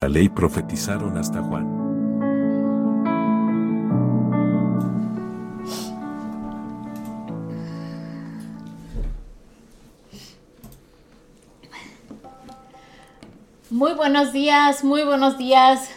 [0.00, 1.66] La ley profetizaron hasta Juan.
[13.70, 15.90] Muy buenos días, muy buenos días,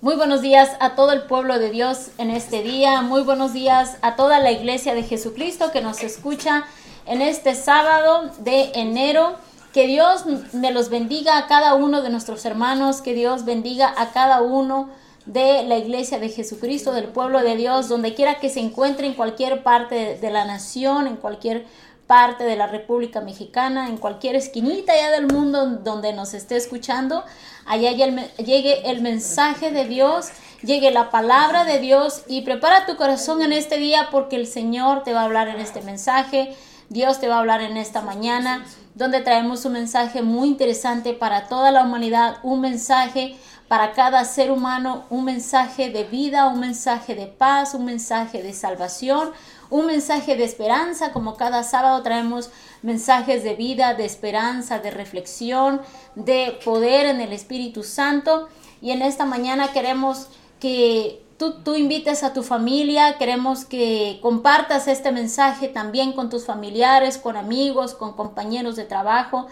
[0.00, 3.98] muy buenos días a todo el pueblo de Dios en este día, muy buenos días
[4.02, 6.64] a toda la iglesia de Jesucristo que nos escucha
[7.06, 9.36] en este sábado de enero.
[9.72, 14.12] Que Dios me los bendiga a cada uno de nuestros hermanos, que Dios bendiga a
[14.12, 14.88] cada uno
[15.26, 19.14] de la iglesia de Jesucristo, del pueblo de Dios, donde quiera que se encuentre en
[19.14, 21.66] cualquier parte de la nación, en cualquier
[22.06, 27.22] parte de la República Mexicana, en cualquier esquinita allá del mundo donde nos esté escuchando,
[27.66, 30.28] allá llegue el mensaje de Dios,
[30.62, 35.02] llegue la palabra de Dios y prepara tu corazón en este día porque el Señor
[35.02, 36.56] te va a hablar en este mensaje,
[36.88, 41.46] Dios te va a hablar en esta mañana, donde traemos un mensaje muy interesante para
[41.46, 43.36] toda la humanidad, un mensaje
[43.68, 48.54] para cada ser humano, un mensaje de vida, un mensaje de paz, un mensaje de
[48.54, 49.30] salvación,
[49.68, 52.50] un mensaje de esperanza, como cada sábado traemos
[52.82, 55.82] mensajes de vida, de esperanza, de reflexión,
[56.14, 58.48] de poder en el Espíritu Santo.
[58.80, 60.28] Y en esta mañana queremos
[60.58, 67.16] que tú, tú a tu familia, queremos que compartas este mensaje también con tus familiares,
[67.16, 69.46] con amigos, con compañeros de trabajo.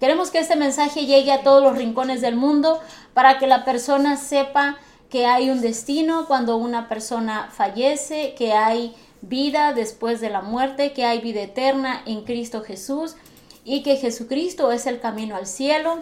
[0.00, 2.80] Queremos que este mensaje llegue a todos los rincones del mundo
[3.12, 4.78] para que la persona sepa
[5.10, 10.92] que hay un destino cuando una persona fallece, que hay vida después de la muerte,
[10.92, 13.16] que hay vida eterna en Cristo Jesús
[13.64, 15.98] y que Jesucristo es el camino al cielo.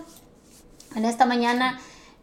[0.94, 1.80] En esta mañana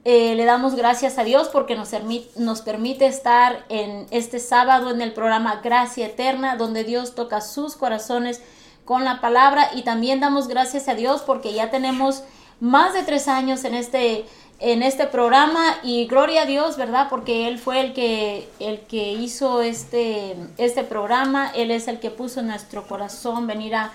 [0.10, 1.90] eh, le damos gracias a Dios porque nos,
[2.38, 7.76] nos permite estar en este sábado en el programa Gracia Eterna, donde Dios toca sus
[7.76, 8.42] corazones
[8.86, 12.24] con la palabra y también damos gracias a Dios porque ya tenemos
[12.62, 14.24] más de tres años en este
[14.60, 17.08] en este programa y gloria a Dios, ¿verdad?
[17.10, 22.12] Porque Él fue el que, el que hizo este, este programa, Él es el que
[22.12, 23.92] puso en nuestro corazón venir a,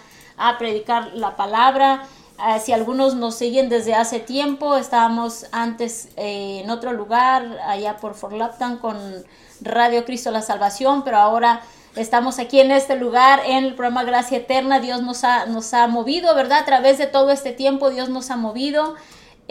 [0.59, 2.05] predicar la palabra.
[2.38, 7.97] Ah, si algunos nos siguen desde hace tiempo, estábamos antes eh, en otro lugar, allá
[7.98, 8.34] por Fort
[8.81, 8.97] con
[9.60, 11.62] Radio Cristo la Salvación, pero ahora
[11.94, 14.81] estamos aquí en este lugar, en el programa Gracia Eterna.
[14.81, 16.60] Dios nos ha, nos ha movido, ¿verdad?
[16.60, 18.97] A través de todo este tiempo, Dios nos ha movido.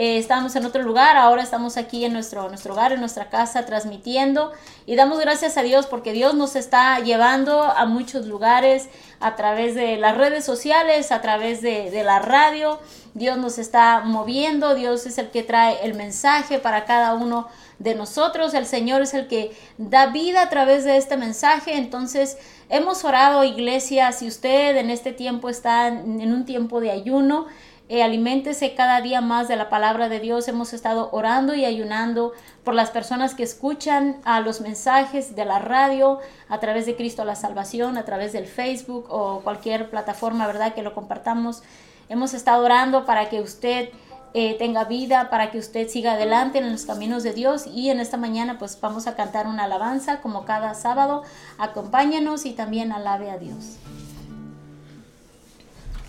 [0.04, 3.68] Eh, estábamos en otro lugar, ahora estamos aquí en nuestro, nuestro hogar, en nuestra casa,
[3.68, 4.52] transmitiendo.
[4.88, 8.90] Y damos gracias a Dios porque Dios nos está llevando a muchos lugares
[9.20, 12.80] a través de las redes sociales, a través de, de la radio.
[13.14, 17.48] Dios nos está moviendo, Dios es el que trae el mensaje para cada uno
[17.78, 18.56] de nosotros.
[18.56, 21.78] El Señor es el que da vida a través de este mensaje.
[21.78, 22.40] Entonces,
[22.70, 27.46] hemos orado, iglesia, si usted en este tiempo está en un tiempo de ayuno,
[27.92, 30.48] eh, aliméntese cada día más de la palabra de Dios.
[30.48, 32.32] Hemos estado orando y ayunando
[32.64, 37.26] por las personas que escuchan a los mensajes de la radio a través de Cristo
[37.26, 40.74] la Salvación, a través del Facebook o cualquier plataforma, ¿verdad?
[40.74, 41.64] Que lo compartamos.
[42.08, 43.90] Hemos estado orando para que usted
[44.34, 47.68] eh, tenga vida, para que usted siga adelante en los caminos de Dios.
[47.68, 51.24] Y en esta mañana pues vamos a cantar una alabanza como cada sábado.
[51.58, 53.76] Acompáñenos y también alabe a Dios.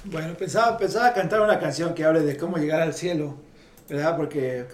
[0.05, 3.37] Bueno, pensaba, pensaba cantar una canción que hable de cómo llegar al cielo,
[3.89, 4.17] ¿verdad?
[4.17, 4.67] Porque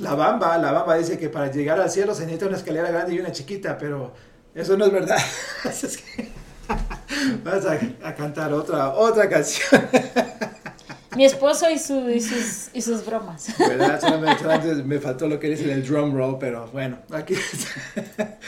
[0.00, 3.14] la Bamba, la Bamba dice que para llegar al cielo se necesita una escalera grande
[3.14, 4.12] y una chiquita, pero
[4.54, 5.18] eso no es verdad.
[5.64, 6.28] es que
[7.44, 9.82] vas a, cantar otra, otra canción.
[11.16, 13.48] Mi esposo y, su, y, sus, y sus bromas.
[13.58, 14.00] ¿Verdad?
[14.00, 18.38] Solamente me faltó lo que dice el drum roll, pero bueno, aquí estar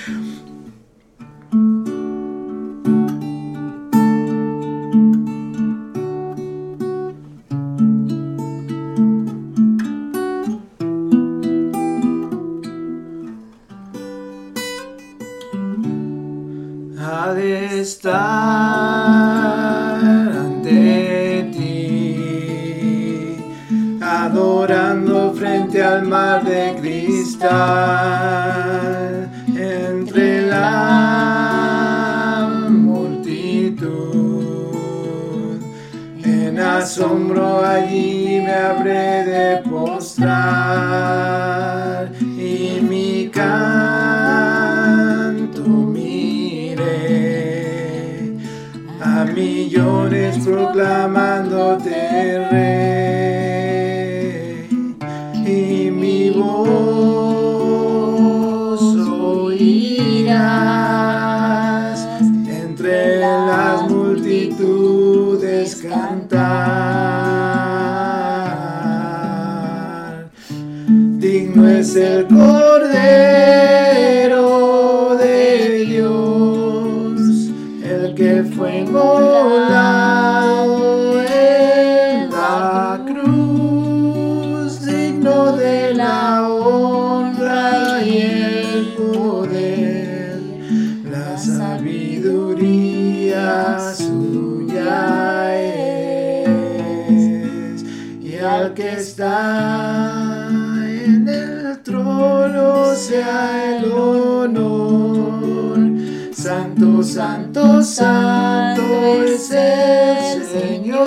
[109.41, 110.99] es el Señor,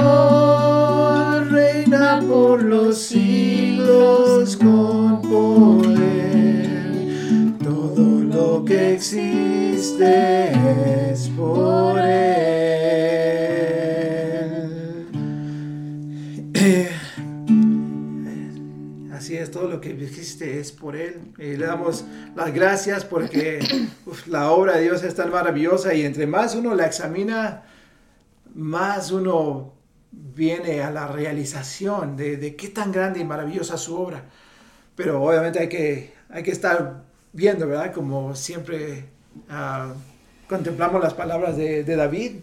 [1.51, 6.67] reina por los siglos con poder.
[7.63, 10.51] Todo lo que existe
[11.11, 12.23] es por Él.
[19.13, 21.19] Así es, todo lo que existe es por Él.
[21.37, 22.03] Y le damos
[22.35, 23.59] las gracias porque
[24.25, 27.61] la obra de Dios es tan maravillosa y entre más uno la examina,
[28.55, 29.73] más uno
[30.11, 34.25] viene a la realización de, de qué tan grande y maravillosa su obra.
[34.95, 37.91] Pero obviamente hay que, hay que estar viendo, ¿verdad?
[37.91, 39.05] Como siempre
[39.49, 39.93] ah,
[40.47, 42.33] contemplamos las palabras de, David,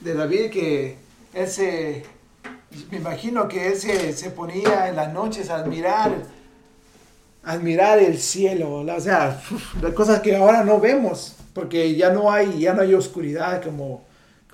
[0.00, 0.96] de David que
[1.32, 2.02] él se,
[2.90, 6.12] me imagino que él se, se ponía en las noches a admirar,
[7.44, 9.40] admirar el cielo, o sea,
[9.80, 14.04] las cosas que ahora no vemos, porque ya no hay, ya no hay oscuridad como,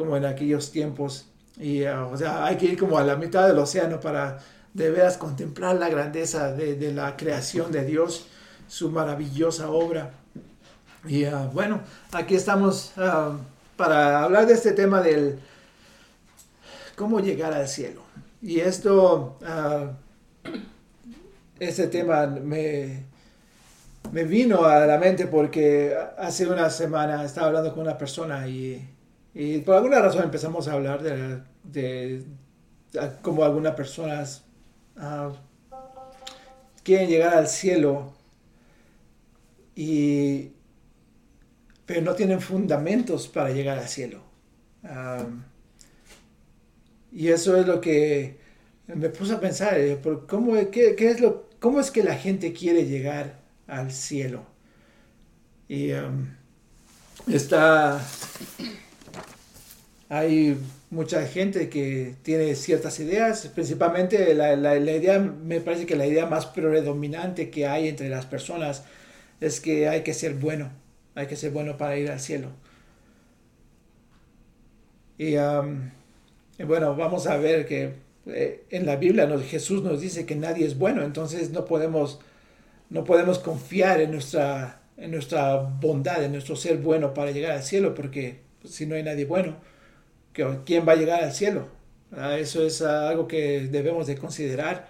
[0.00, 1.26] como en aquellos tiempos.
[1.58, 4.38] Y, ah, o sea, hay que ir como a la mitad del océano para
[4.72, 8.26] de veras contemplar la grandeza de, de la creación de Dios,
[8.66, 10.12] su maravillosa obra.
[11.06, 11.82] Y ah, bueno,
[12.12, 13.36] aquí estamos ah,
[13.76, 15.38] para hablar de este tema del
[16.96, 18.00] cómo llegar al cielo.
[18.40, 19.38] Y esto,
[21.58, 23.04] este tema me,
[24.12, 28.82] me vino a la mente porque hace una semana estaba hablando con una persona y,
[29.34, 32.24] y por alguna razón empezamos a hablar de, de-
[32.92, 34.44] de cómo algunas personas
[34.96, 35.30] ah,
[36.82, 38.12] quieren llegar al cielo
[39.74, 40.52] y
[41.86, 44.20] pero no tienen fundamentos para llegar al cielo.
[44.84, 45.24] Ah,
[47.12, 48.38] y eso es lo que
[48.86, 49.98] me puse a pensar, eh,
[50.28, 54.44] cómo, qué, es lo, ¿cómo es que la gente quiere llegar al cielo?
[55.68, 56.26] Y um,
[57.28, 58.00] está,
[60.10, 60.58] hay
[60.90, 66.26] mucha gente que tiene ciertas ideas, principalmente la, la- idea, me parece que la idea
[66.26, 68.84] más predominante que hay entre las personas
[69.40, 70.70] es que hay que ser bueno,
[71.16, 72.50] hay que ser bueno para ir al cielo.
[76.58, 77.94] Y bueno, vamos a ver que
[78.26, 82.20] eh, en la Biblia Jesús nos dice que nadie es bueno, entonces no podemos,
[82.90, 87.62] no podemos confiar en nuestra, en nuestra bondad, en nuestro ser bueno para llegar al
[87.64, 89.56] cielo, porque si no hay nadie bueno,
[90.32, 91.68] ¿quién va a llegar al cielo?
[92.12, 94.88] Ah, eso es ah, algo que debemos de considerar.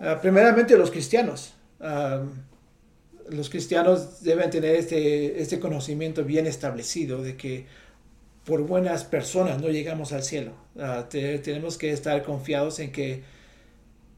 [0.00, 1.54] Ah, primeramente los cristianos.
[3.28, 7.66] Los cristianos deben tener este, este conocimiento bien establecido de que
[8.44, 10.52] por buenas personas no llegamos al cielo.
[11.10, 13.24] Te- tenemos que estar confiados en que,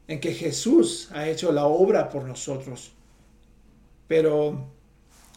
[0.07, 2.93] en que Jesús ha hecho la obra por nosotros.
[4.07, 4.72] Pero,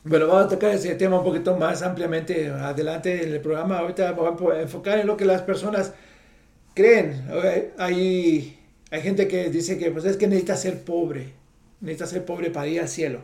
[0.09, 3.79] bueno, vamos a tocar ese tema un poquito más ampliamente adelante en el programa.
[3.79, 5.93] Ahorita vamos a enfocar en lo que las personas
[6.75, 7.27] creen.
[7.33, 8.59] Eh, Hay,
[8.91, 11.33] hay gente que dice que pues, es que necesita ser pobre.
[11.81, 13.21] Necesita ser pobre para ir al cielo.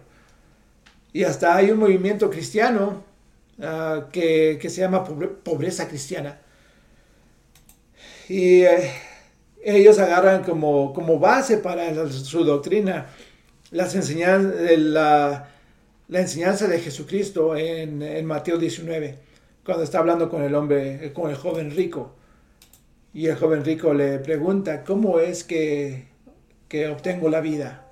[1.13, 3.05] Y hasta hay un movimiento cristiano
[3.63, 6.39] ah, que, que se llama pobre- pobreza cristiana.
[8.29, 8.91] Y eh,
[9.65, 13.07] ellos agarran como, como base para la- su doctrina
[13.71, 15.49] las enseñan- eh, la,
[16.13, 19.19] la enseñanza de Jesucristo en, Mateo 19,
[19.65, 22.15] cuando está hablando con el hombre, eh, con el joven rico.
[23.15, 26.05] Y el joven rico le pregunta, ¿cómo es que,
[26.69, 27.87] que obtengo la vida?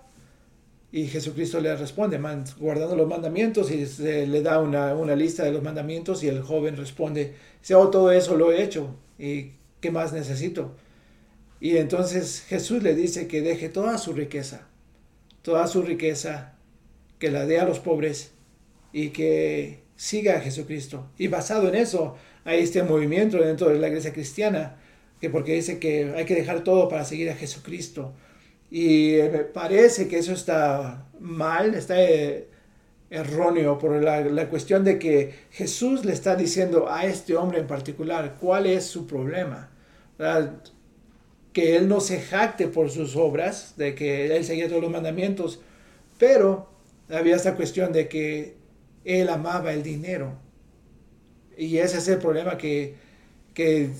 [0.93, 3.87] Y Jesucristo le responde, "Man- guardando los mandamientos, y
[4.27, 8.13] le da una, una lista de los mandamientos, y el joven responde, dice, oh, todo
[8.13, 10.75] eso lo he hecho, ¿y qué más necesito?
[11.59, 14.67] Y entonces Jesús le dice que deje toda su riqueza,
[15.41, 16.57] toda su riqueza,
[17.21, 18.33] que la dé a los pobres,
[18.93, 21.11] y que siga a Jesucristo.
[21.19, 24.77] Y basado en eso, hay este movimiento dentro de la iglesia cristiana,
[25.21, 28.15] que porque dice que hay que dejar todo para seguir a Jesucristo.
[28.71, 32.49] Y eh, me parece que eso está mal, está eh,
[33.11, 38.37] erróneo por la, cuestión de que Jesús le está diciendo a este hombre en particular
[38.41, 39.71] cuál es su problema.
[41.53, 45.61] Que él no se jacte por sus obras, de que él seguía todos los mandamientos,
[46.19, 46.69] Pero
[47.11, 48.55] había esta cuestión de que
[49.05, 50.39] él amaba el dinero.
[51.57, 52.95] Y ese es el problema que,
[53.55, 53.91] que,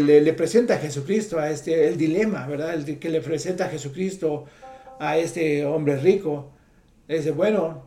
[0.00, 2.74] le, presenta a Jesucristo, a este, el dilema, ¿verdad?
[2.74, 4.44] El que le presenta a Jesucristo
[4.98, 6.50] a este hombre rico.
[7.08, 7.84] dice, bueno,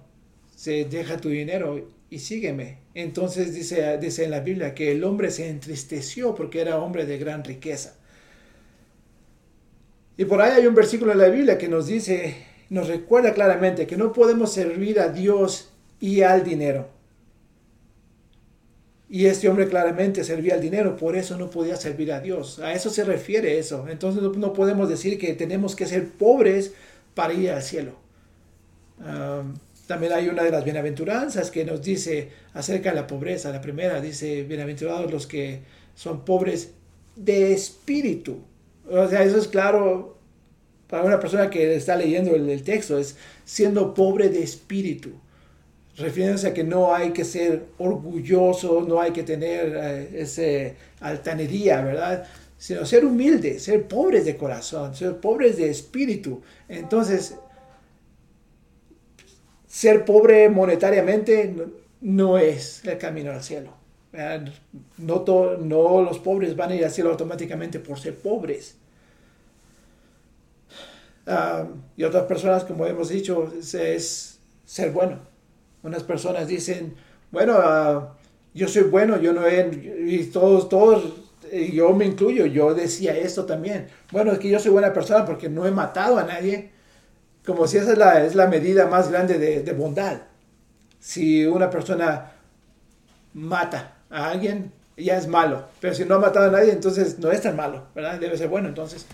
[0.55, 2.79] se deja tu dinero y sígueme.
[2.93, 7.17] Entonces dice, dice en la Biblia que el hombre se entristeció porque era hombre de
[7.17, 7.97] gran riqueza.
[10.17, 12.35] Y por ahí hay un versículo en la Biblia que nos dice,
[12.71, 16.87] nos recuerda claramente que no podemos servir a Dios y al dinero.
[19.09, 22.59] Y este hombre claramente servía al dinero, por eso no podía servir a Dios.
[22.59, 23.89] A eso se refiere eso.
[23.89, 26.71] Entonces no, podemos decir que tenemos que ser pobres
[27.13, 27.91] para ir al cielo.
[29.85, 33.51] también hay una de las bienaventuranzas que nos dice acerca de la pobreza.
[33.51, 35.59] La primera dice, bienaventurados los que
[35.93, 36.71] son pobres
[37.17, 38.37] de espíritu.
[38.89, 40.20] O sea, eso es claro
[40.91, 45.11] para una persona que está leyendo el, texto, es siendo pobre de espíritu
[45.97, 52.27] refiriéndose a que no hay que ser orgulloso, no hay que tener eh, altanería, ¿verdad?
[52.57, 56.41] Sino ser humilde, ser pobres de corazón, ser pobres de espíritu.
[56.67, 57.35] Entonces,
[59.67, 61.55] ser pobre monetariamente
[62.01, 63.73] no, es el camino al cielo.
[64.97, 65.23] No,
[65.57, 68.75] no los pobres van a ir al cielo automáticamente por ser pobres.
[71.97, 75.31] Y otras personas, como hemos dicho, es ser bueno
[75.83, 76.95] unas personas dicen,
[77.31, 78.15] bueno, ah,
[78.53, 79.69] yo soy bueno, yo no he,
[80.05, 81.13] y todos, todos,
[81.51, 83.87] y yo me incluyo, yo decía esto también.
[84.11, 86.71] Bueno, es que yo soy buena persona porque no he matado a nadie,
[87.45, 90.21] como si esa es la, es la medida más grande de, de bondad.
[90.99, 92.33] Si una persona
[93.33, 97.31] mata a alguien, ya es malo, pero si no ha matado a nadie, entonces no
[97.31, 98.19] es tan malo, ¿verdad?
[98.19, 99.07] Debe ser bueno, entonces.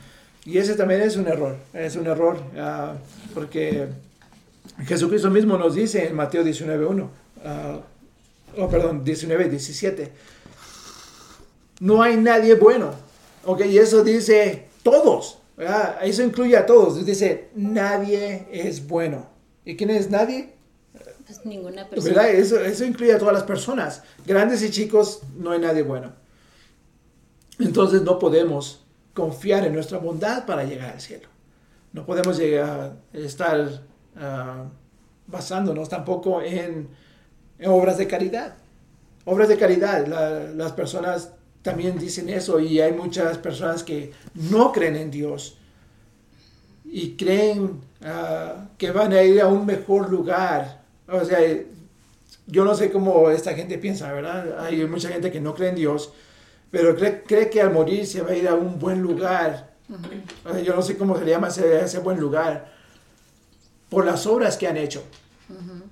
[0.48, 2.96] Y ese también es un error, es un error, uh,
[3.34, 3.90] porque
[4.86, 7.10] Jesucristo mismo nos dice en Mateo 19.1,
[7.44, 7.82] ah,
[8.58, 10.08] oh, perdón, 19.17,
[11.82, 12.92] no hay nadie bueno.
[13.44, 15.98] Ok, y eso dice todos, ¿verdad?
[16.02, 17.06] Eso incluye a todos.
[17.06, 19.28] Dice, nadie es bueno.
[19.66, 20.54] ¿Y quién es nadie?
[21.26, 22.30] Pues ninguna persona.
[22.30, 24.02] Eso, eso incluye a todas las personas.
[24.26, 26.14] Grandes y chicos, no hay nadie bueno.
[27.60, 28.87] Entonces no podemos
[29.22, 31.28] confiar en nuestra bondad para llegar al cielo.
[31.92, 33.82] No podemos llegar estar
[34.20, 34.66] Ah,
[35.28, 36.88] basándonos tampoco en,
[37.66, 38.56] obras de caridad.
[39.26, 40.08] Obras de caridad,
[40.56, 41.32] las personas
[41.62, 45.58] también dicen eso y hay muchas personas que no creen en Dios
[46.86, 50.82] y creen ah, que van a ir a un mejor lugar.
[51.10, 51.40] O sea,
[52.48, 54.66] yo no sé cómo esta gente piensa, ¿verdad?
[54.66, 56.14] Hay mucha gente que no cree en Dios,
[56.72, 59.72] pero cree, cree que al morir se va a ir a un buen lugar.
[60.64, 62.72] yo no sé cómo se llama ese, ese buen lugar
[63.90, 65.04] por las obras que han hecho.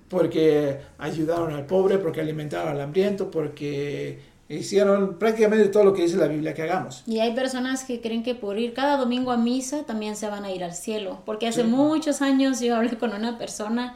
[0.10, 6.17] Porque ayudaron al pobre, porque alimentaron al hambriento, porque hicieron prácticamente todo lo que dice
[6.17, 7.03] la Biblia que hagamos.
[7.08, 10.44] Y hay personas que creen que por ir cada domingo a misa también se van
[10.44, 11.22] a ir al cielo.
[11.25, 13.96] Porque hace muchos años yo hablé con una persona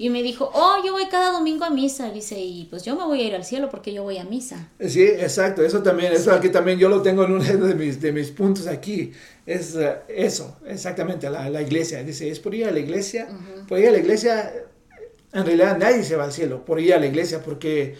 [0.00, 2.10] y me dijo, oh, yo voy cada domingo a misa.
[2.10, 4.70] Dice, y pues yo me voy a ir al cielo porque yo voy a misa.
[4.80, 5.62] Sí, exacto.
[5.62, 8.66] Eso también, eso aquí también yo lo tengo en uno de mis, de mis puntos
[8.66, 9.12] aquí.
[9.44, 12.02] Es eh, eso, exactamente, la, la, iglesia.
[12.02, 13.28] Dice, es por ir a la iglesia.
[13.68, 14.50] Por ir a la iglesia,
[15.34, 17.96] en realidad nadie se va al cielo por ir a la iglesia porque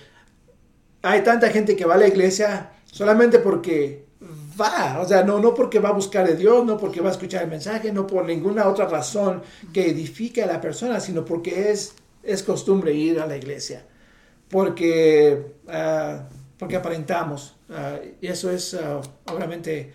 [1.02, 4.06] hay tanta gente que va a la iglesia solamente porque
[4.58, 7.12] va, o sea, no, no porque va a buscar a Dios, no porque va a
[7.12, 9.42] escuchar el mensaje, no por ninguna otra razón
[9.72, 13.84] que edifique a la persona, sino porque es, es costumbre ir a la iglesia,
[14.48, 16.24] porque, ah,
[16.58, 19.00] porque aparentamos, ah, y eso es uh,
[19.32, 19.94] obviamente...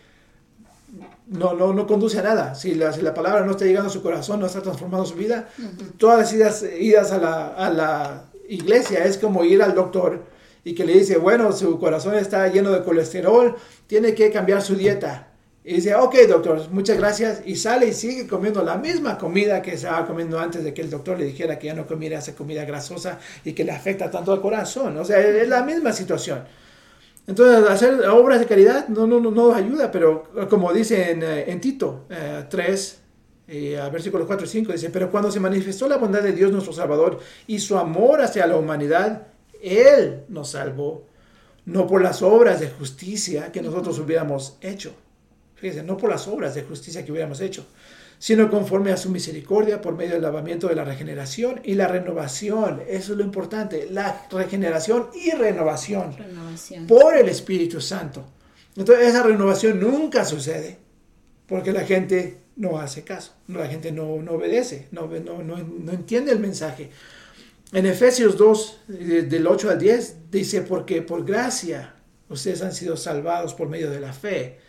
[1.28, 2.56] No, no, no conduce a nada.
[2.56, 5.16] Si la, si la palabra no está llegando a su corazón, no está transformando su
[5.16, 5.50] vida,
[5.98, 10.24] todas las idas, idas a, la, a la iglesia es como ir al doctor
[10.66, 13.56] y que le dice, bueno, su corazón está lleno de colesterol,
[13.86, 15.30] tiene que cambiar su dieta.
[15.64, 17.44] Y dice, ok, doctor, muchas gracias.
[17.46, 20.90] Y sale y sigue comiendo la misma comida que estaba comiendo antes de que el
[20.90, 24.34] doctor le dijera que ya no comiera esa comida grasosa y que le afecta tanto
[24.34, 24.98] al corazón.
[24.98, 26.44] O sea, es la misma situación.
[27.28, 31.60] Entonces, hacer obras de caridad no, no, no, no ayuda, pero como dice en, eh,
[31.62, 32.06] Tito
[32.50, 33.00] 3,
[33.48, 36.52] eh, eh versículos 4 y 5, dice, pero cuando se manifestó la bondad de Dios
[36.52, 39.28] nuestro Salvador y su amor hacia la humanidad,
[39.66, 41.06] él nos salvó,
[41.66, 44.94] no por las obras de justicia que nosotros hubiéramos hecho.
[45.56, 47.66] Fíjense, no por las obras de justicia que hubiéramos hecho,
[48.20, 52.82] sino conforme a su misericordia por medio del lavamiento de la regeneración y la renovación.
[52.88, 56.88] Eso es lo importante, la regeneración y renovación, renovación.
[56.88, 58.26] por el Espíritu Santo.
[58.76, 60.78] Entonces esa renovación nunca sucede
[61.48, 66.32] porque la gente no hace caso, la gente no, no obedece, no, no, no, entiende
[66.32, 66.90] el mensaje.
[67.72, 71.96] En Efesios 2, del 8 al 10, dice, porque por gracia
[72.30, 74.60] ustedes han sido salvados por medio de la fe.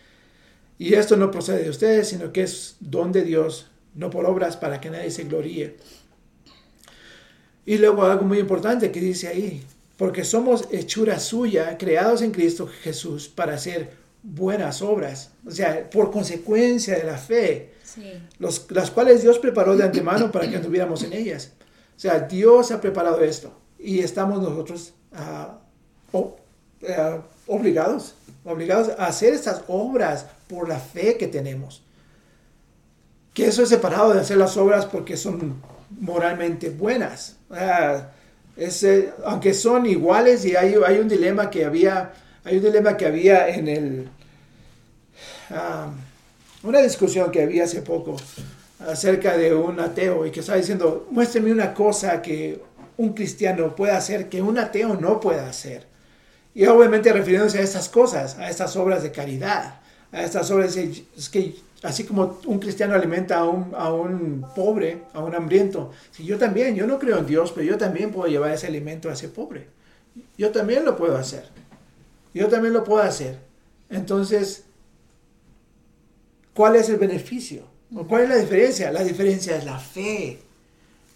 [0.79, 4.57] Y esto no procede de ustedes, sino que es don de Dios, no por obras
[4.57, 5.77] para que nadie se gloríe.
[7.65, 9.63] Y luego algo muy importante que dice ahí,
[9.97, 13.91] porque somos hechura suya, creados en Cristo Jesús para hacer
[14.23, 17.73] buenas obras, o sea, por consecuencia de la fe,
[18.39, 21.53] los, las cuales Dios preparó de antemano para que anduviéramos en ellas.
[21.97, 25.57] O sea, Dios ha preparado esto y estamos nosotros ah,
[26.13, 28.13] eh, obligados,
[28.45, 31.81] obligados a hacer estas obras por la fe que tenemos.
[33.33, 35.59] Que eso es separado de hacer las obras porque son
[35.99, 37.37] moralmente buenas.
[37.49, 38.11] Ah,
[39.25, 42.13] aunque son iguales y hay, hay, un dilema que había,
[42.43, 44.09] hay un dilema que había en el,
[45.49, 45.89] ah,
[46.61, 48.17] una discusión que había hace poco
[48.79, 52.61] acerca de un ateo y que estaba diciendo, muéstrame una cosa que
[52.97, 55.85] un cristiano pueda hacer que un ateo no pueda hacer.
[56.53, 59.79] Y obviamente refiriéndose a estas cosas, a estas obras de caridad,
[60.11, 64.45] a estas obras de, es que Así como un cristiano alimenta a un, a un
[64.55, 65.91] pobre, a un hambriento.
[66.11, 69.09] Si yo también, yo no creo en Dios, pero yo también puedo llevar ese alimento
[69.09, 69.67] a ese pobre.
[70.37, 71.45] Yo también lo puedo hacer.
[72.33, 73.37] Yo también lo puedo hacer.
[73.91, 74.65] Entonces,
[76.55, 77.63] ¿cuál es el beneficio?
[78.07, 78.91] ¿Cuál es la diferencia?
[78.91, 80.39] La diferencia es la fe.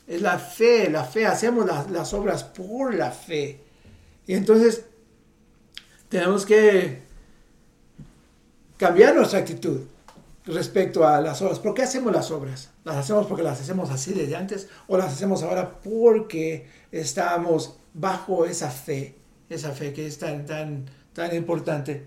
[0.07, 1.25] Es la fe, la fe.
[1.25, 3.59] Hacemos las, las obras por la fe.
[4.27, 4.85] Y entonces,
[6.09, 6.99] tenemos que
[8.77, 9.81] cambiar nuestra actitud
[10.45, 11.59] respecto a las obras.
[11.59, 12.69] ¿Por qué hacemos las obras?
[12.83, 18.45] ¿Las hacemos porque las hacemos así desde antes o las hacemos ahora porque estamos bajo
[18.45, 19.15] esa fe,
[19.49, 22.05] esa fe que es tan, tan, tan importante?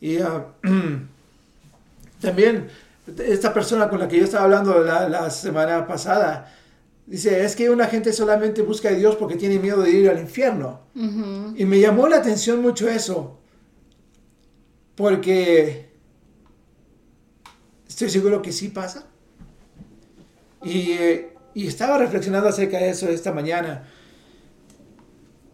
[0.00, 0.46] Y ah,
[2.20, 2.68] también
[3.06, 6.54] esta persona con la que yo estaba hablando la, semana pasada,
[7.06, 10.18] dice, es que una gente solamente busca a Dios porque tiene miedo de ir al
[10.18, 10.82] infierno.
[10.94, 13.38] Y me llamó la atención mucho eso,
[14.94, 15.92] porque
[17.92, 19.04] Estoy seguro que sí pasa.
[20.62, 23.86] Y, eh, y estaba reflexionando acerca de eso esta mañana.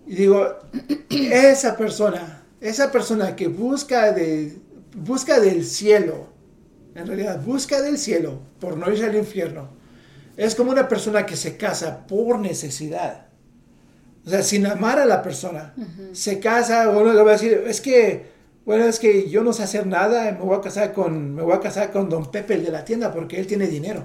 [0.07, 0.57] Y digo,
[1.11, 4.57] esa persona, esa persona que busca, de,
[4.95, 6.29] busca del cielo,
[6.95, 9.71] en realidad busca del cielo por no ir al infierno,
[10.37, 13.27] es como una persona que se casa por necesidad.
[14.25, 15.75] O sea, sin amar a la persona.
[16.13, 19.63] Se casa, uno le va a decir, es que bueno, es que yo no sé
[19.63, 22.67] hacer nada, me voy a casar con, me voy a casar con don Pepe, el
[22.67, 24.05] de la tienda, porque él tiene dinero.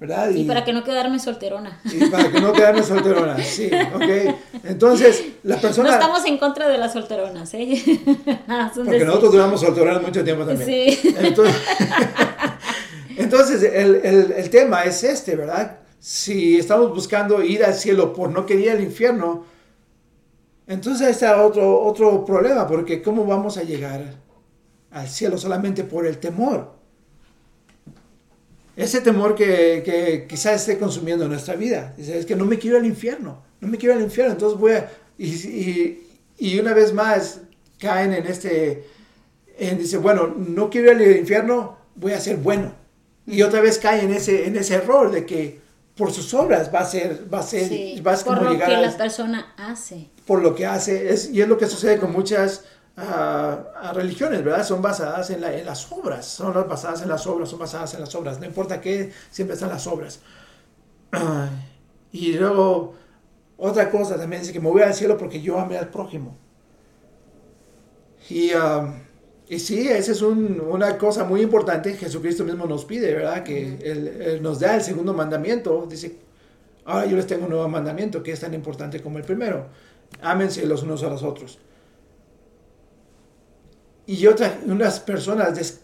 [0.00, 0.30] ¿Verdad?
[0.30, 1.78] Y, para que no quedarme solterona.
[1.84, 4.34] Y para que no quedarme solterona, sí, ok.
[4.64, 5.90] Entonces, la persona...
[5.90, 8.00] No estamos en contra de las solteronas, ¿eh?
[8.48, 10.66] Ah, porque nosotros duramos solteronas mucho tiempo también.
[10.66, 11.14] Sí.
[13.18, 15.78] Entonces, el, el, el, tema es este, ¿verdad?
[15.98, 19.44] Si estamos buscando ir al cielo por no querer el infierno,
[20.66, 24.14] entonces ahí está otro, otro problema, porque ¿cómo vamos a llegar
[24.90, 26.79] al cielo solamente por el temor?
[28.80, 31.92] Ese temor que, que quizás esté consumiendo nuestra vida.
[31.98, 34.72] Dice, es que no me quiero al infierno, no me quiero al infierno, entonces voy
[34.72, 34.90] a...
[35.18, 35.98] Y,
[36.38, 37.40] y, una vez más
[37.78, 38.86] caen en este...
[39.58, 42.72] En, dice, bueno, no quiero ir al infierno, voy a ser bueno.
[43.26, 45.60] Y otra vez caen en ese, en ese error de que
[45.94, 47.70] por sus obras va a ser, va a ser,
[48.06, 50.08] va a por lo que la persona hace.
[50.26, 52.64] Por lo que hace, es, y es lo que sucede con muchas
[53.00, 54.64] uh, religiones, ¿verdad?
[54.64, 58.00] Son basadas en, la, en, las obras, son basadas en las obras, son basadas en
[58.00, 60.20] las obras, no importa qué, siempre están las obras.
[62.12, 62.94] Y luego,
[63.56, 66.36] otra cosa también dice que me voy al cielo porque yo amé al prójimo.
[68.28, 68.52] Y...
[68.52, 69.10] Uh,
[69.50, 71.94] y sí, esa es una cosa muy importante.
[71.94, 73.42] Jesucristo mismo nos pide, ¿verdad?
[73.42, 75.88] Que él, nos da el segundo mandamiento.
[75.90, 76.18] Dice,
[76.84, 79.66] ahora yo les tengo un nuevo mandamiento que es tan importante como el primero.
[80.22, 81.58] Ámense los unos a los otros.
[84.10, 85.78] Y otras, unas personas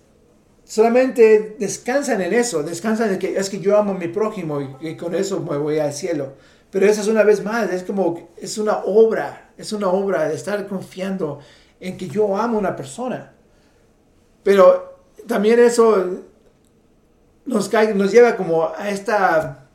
[0.65, 4.89] solamente descansan en eso, descansan en que es que yo amo a mi prójimo y,
[4.89, 6.33] y, con eso me voy al cielo.
[6.73, 10.35] Pero esa es una vez más, es como, es una obra, es una obra de
[10.35, 11.39] estar confiando
[11.79, 13.33] en que yo amo a una persona.
[14.43, 16.25] Pero también eso
[17.45, 19.69] nos, nos lleva como a esta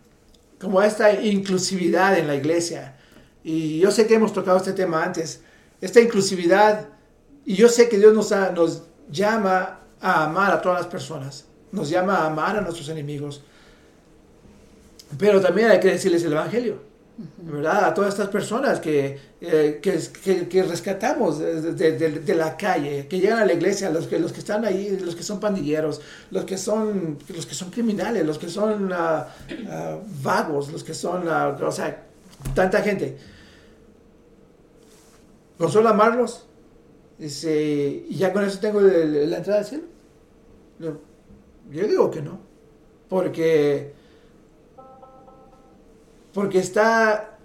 [0.59, 2.97] como a esta inclusividad en la iglesia.
[3.45, 5.41] Y yo sé que hemos tocado este tema antes,
[5.79, 6.89] esta inclusividad,
[7.45, 11.89] y yo sé que Dios nos, nos llama a amar a todas las personas, nos
[11.89, 13.43] llama a amar a nuestros enemigos,
[15.17, 16.91] pero también hay que decirles el Evangelio.
[17.37, 17.85] ¿verdad?
[17.85, 23.19] A todas estas personas que, eh, que, que, rescatamos de, de, de, la calle, que
[23.19, 26.01] llegan a la iglesia, los que, los que están ahí, los que son pandilleros,
[26.31, 30.93] los que son, los que son criminales, los que son uh, uh, vagos, los que
[30.93, 32.05] son, uh, o sea,
[32.55, 33.17] tanta gente.
[35.57, 36.47] ¿Con solo amarlos?
[37.21, 39.83] Dice, ¿y ya con eso tengo la entrada al cielo?
[40.79, 42.39] Yo digo que no.
[43.07, 43.93] Porque
[46.33, 47.37] porque está,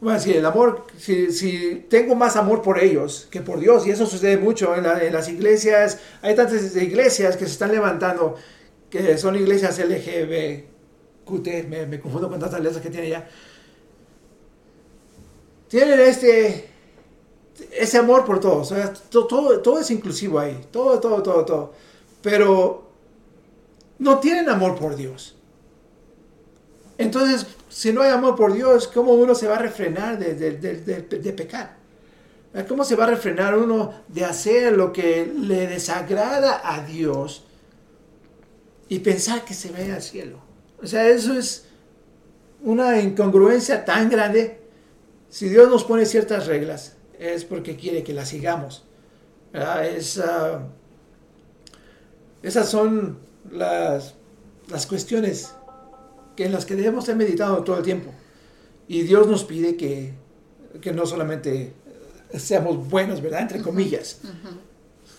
[0.00, 3.90] bueno, si el amor, si, si, tengo más amor por ellos que por Dios, y
[3.90, 8.36] eso sucede mucho en, las iglesias, hay tantas iglesias que se están levantando,
[8.88, 13.28] que son iglesias LGBTQT, me, me confundo con tantas letras que tiene ya,
[15.68, 16.73] tienen este,
[17.72, 18.72] ese amor por todos,
[19.10, 21.72] todo, todo, todo es inclusivo ahí, todo, todo, todo, todo,
[22.22, 22.90] pero
[23.98, 25.36] no tienen amor por Dios.
[26.98, 31.76] Entonces, si no hay amor por Dios, ¿cómo uno se va a refrenar de, pecar?
[32.68, 37.42] ¿Cómo se va a refrenar uno de hacer lo que le desagrada a Dios
[38.88, 40.38] y pensar que se vaya al cielo?
[40.80, 41.66] O sea, eso es
[42.62, 44.60] una incongruencia tan grande.
[45.28, 48.84] Si Dios nos pone ciertas reglas, es porque quiere que las sigamos.
[49.52, 49.84] Ah,
[52.42, 53.18] esas son
[53.50, 54.14] las,
[54.68, 55.54] las cuestiones
[56.36, 58.12] que en las que debemos estar meditando todo el tiempo.
[58.88, 60.12] Y Dios nos pide que,
[60.80, 61.72] que no solamente
[62.36, 63.42] seamos buenos, ¿verdad?
[63.42, 64.18] Entre comillas.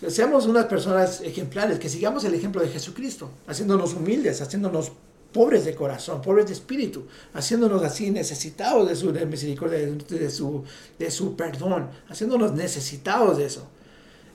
[0.00, 4.92] Que seamos unas personas ejemplares, que sigamos el ejemplo de Jesucristo, haciéndonos humildes, haciéndonos
[5.36, 11.90] pobres de corazón, pobres de espíritu, haciéndonos así necesitados de su misericordia, de, su, perdón,
[12.08, 13.68] haciéndonos necesitados de eso.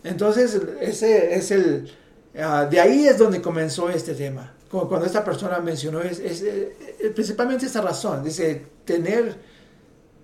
[0.04, 1.92] Entonces, ese es el,
[2.38, 7.66] ah, de ahí es donde comenzó este tema cuando esta persona mencionó, es, eh, principalmente
[7.66, 9.36] esta razón, dice, tener,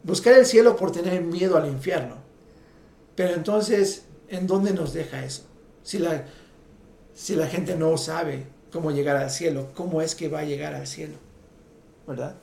[0.04, 2.16] buscar el cielo por tener miedo al infierno.
[3.16, 5.44] Pero entonces, ¿en dónde nos deja eso?
[5.84, 6.26] Si la,
[7.14, 10.74] si la gente no sabe cómo llegar al cielo, ¿cómo es que va a llegar
[10.74, 11.16] al cielo?
[12.08, 12.36] ¿Verdad?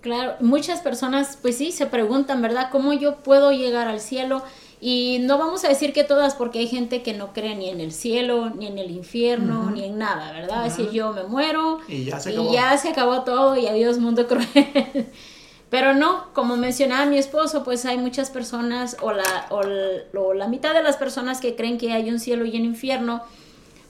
[0.00, 2.68] Claro, muchas personas, pues sí, se preguntan, ¿verdad?
[2.70, 4.42] ¿Cómo yo puedo llegar al cielo?
[4.80, 7.80] Y no vamos a decir que todas, porque hay gente que no cree ni en
[7.80, 10.66] el cielo, ni en el infierno, ni en nada, ¿verdad?
[10.66, 12.50] Es decir, yo me muero y, ya se, acabó.
[12.50, 14.46] y ya se acabó todo y adiós mundo cruel.
[15.70, 20.74] Pero no, como mencionaba mi esposo, pues hay muchas personas, o la, o, la mitad
[20.74, 23.22] de las personas que creen que hay un cielo y un infierno,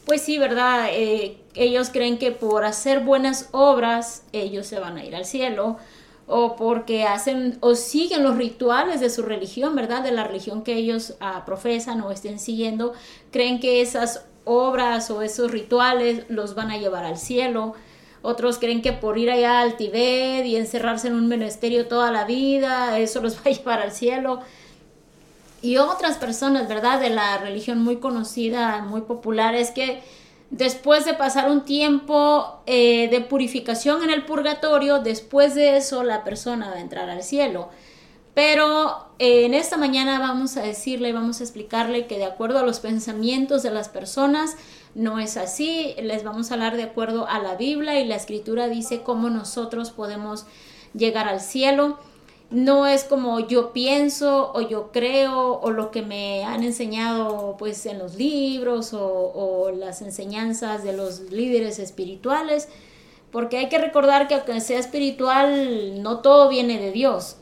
[0.07, 0.89] pues sí, ¿verdad?
[0.93, 5.77] Eh, ellos creen que por hacer buenas obras, ellos se van a ir al cielo
[6.29, 10.03] o porque hacen o siguen los rituales de su religión, ¿verdad?
[10.03, 12.93] De la religión que ellos ah, profesan o estén siguiendo,
[13.33, 17.75] creen que esas obras o esos rituales los van a llevar al cielo.
[18.23, 22.25] Otros creen que por ir allá al Tibet y encerrarse en un ministerio toda la
[22.25, 24.41] vida, eso los va a llevar al cielo.
[25.67, 27.01] Y otras personas, ¿verdad?
[27.01, 30.01] De la religión muy conocida, muy popular, es que
[30.51, 36.23] después de pasar un tiempo eh, de purificación en el purgatorio, después de eso la
[36.23, 37.69] persona va a entrar al cielo.
[38.33, 42.63] Pero eh, en esta mañana vamos a decirle, vamos a explicarle que de acuerdo a
[42.63, 44.57] los pensamientos de las personas,
[44.95, 45.97] no es así.
[46.01, 49.91] Les vamos a hablar de acuerdo a la Biblia y la escritura dice cómo nosotros
[49.91, 50.47] podemos
[50.95, 51.99] llegar al cielo
[52.51, 57.87] no es como yo pienso o yo creo o lo que me han enseñado pues
[57.87, 62.69] en los libros o, las enseñanzas de los líderes espirituales,
[63.31, 67.37] porque hay que recordar que aunque sea espiritual, no todo viene de Dios.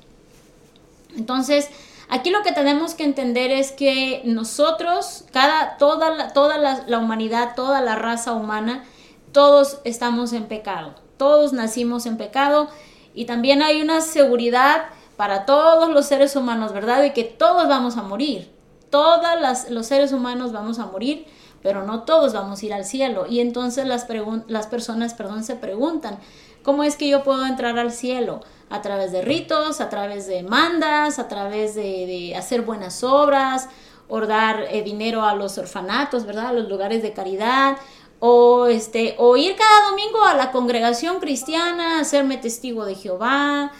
[1.17, 1.69] Entonces,
[2.09, 7.55] aquí lo que tenemos que entender es que nosotros, cada, toda, la, toda la humanidad,
[7.55, 8.85] toda la raza humana,
[9.33, 12.69] todos estamos en pecado, todos nacimos en pecado
[13.15, 17.01] y también hay una seguridad para todos los seres humanos, ¿verdad?
[17.01, 18.53] De que todos vamos a morir.
[18.91, 19.23] Todos
[19.71, 21.27] los seres humanos vamos a morir,
[21.63, 23.27] pero no todos vamos a ir al cielo.
[23.29, 24.07] Y entonces las,
[24.49, 26.19] las personas perdón, se preguntan,
[26.63, 28.41] ¿cómo es que yo puedo entrar al cielo?
[28.71, 33.69] A través de ritos, a través de mandas, a través de, hacer buenas obras,
[34.09, 36.49] o dar eh, dinero a los orfanatos, ¿verdad?
[36.49, 37.79] A los lugares de caridad,
[38.27, 43.71] o este o ir cada domingo a la congregación cristiana, hacerme testigo de Jehová,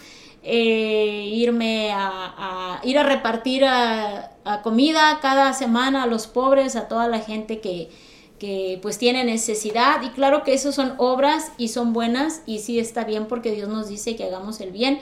[0.43, 4.31] eh, irme a, ir a repartir a,
[4.61, 7.89] comida cada semana a los pobres, a toda la gente que,
[8.37, 10.03] que pues tiene necesidad.
[10.03, 13.67] Y claro que eso son obras y son buenas y sí está bien porque Dios
[13.67, 14.99] nos dice que hagamos el bien,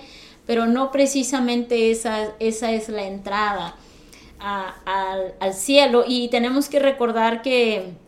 [0.47, 3.75] pero no precisamente esa, esa es la entrada
[4.39, 6.05] al cielo.
[6.07, 8.01] Y tenemos que recordar que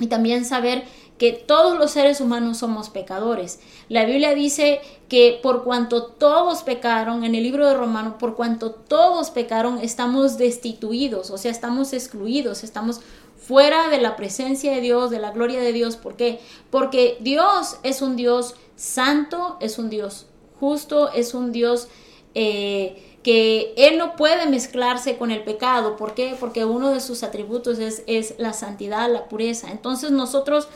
[0.00, 0.84] y también saber
[1.18, 3.60] que todos los seres humanos somos pecadores.
[3.88, 8.72] La Biblia dice que por cuanto todos pecaron, en el libro de Romanos, por cuanto
[8.72, 13.00] todos pecaron, estamos destituidos, o sea, estamos excluidos, estamos
[13.36, 15.96] fuera de la presencia de Dios, de la gloria de Dios.
[15.96, 16.40] ¿Por qué?
[16.70, 20.26] Porque Dios es un Dios santo, es un Dios
[20.58, 21.88] justo, es un Dios
[22.34, 25.96] eh, que Él no puede mezclarse con el pecado.
[25.96, 26.36] ¿Por qué?
[26.38, 29.72] Porque uno de sus atributos es, es la santidad, la pureza.
[29.72, 30.68] Entonces nosotros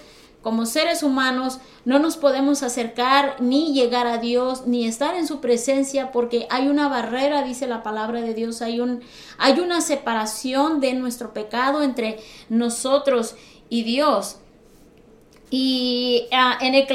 [0.42, 5.40] como seres humanos no nos podemos acercar ni llegar a Dios ni estar en su
[5.40, 9.02] presencia porque hay una barrera, dice la palabra de Dios, hay, un,
[9.36, 13.34] hay una separación de nuestro pecado entre nosotros
[13.68, 14.38] y Dios.
[15.50, 16.86] Y ah, en, en,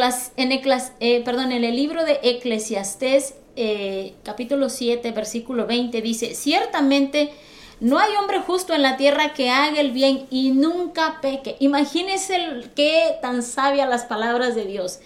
[0.99, 7.31] eh, perdón, en el libro de Eclesiastés, eh, capítulo 7, versículo 20, dice, ciertamente
[7.79, 11.57] no hay hombre justo en la tierra que haga el bien y nunca peque.
[11.59, 12.37] Imagínense
[12.75, 14.99] qué tan sabia las palabras de Dios.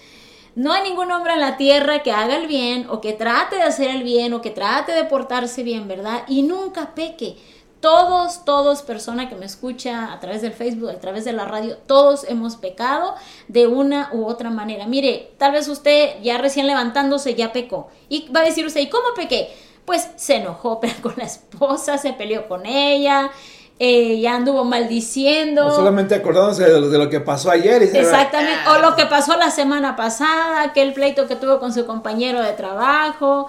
[0.54, 3.62] No hay ningún hombre en la tierra que haga el bien o que trate de
[3.62, 6.24] hacer el bien o que trate de portarse bien, ¿verdad?
[6.28, 7.36] Y nunca peque.
[7.80, 11.76] Todos, todos, persona que me escucha a través del Facebook, a través de la radio,
[11.86, 13.14] todos hemos pecado
[13.46, 14.86] de una u otra manera.
[14.86, 17.88] Mire, tal vez usted ya recién levantándose ya pecó.
[18.08, 19.50] Y va a decir usted, ¿y cómo pequé?
[19.88, 23.30] pues se enojó con la esposa, se peleó con ella,
[23.78, 25.74] eh, ya anduvo maldiciendo.
[25.74, 27.82] solamente acordándose de lo, de lo que pasó ayer.
[27.82, 32.42] Exactamente, o lo que pasó la semana pasada, aquel pleito que tuvo con su compañero
[32.42, 33.48] de trabajo.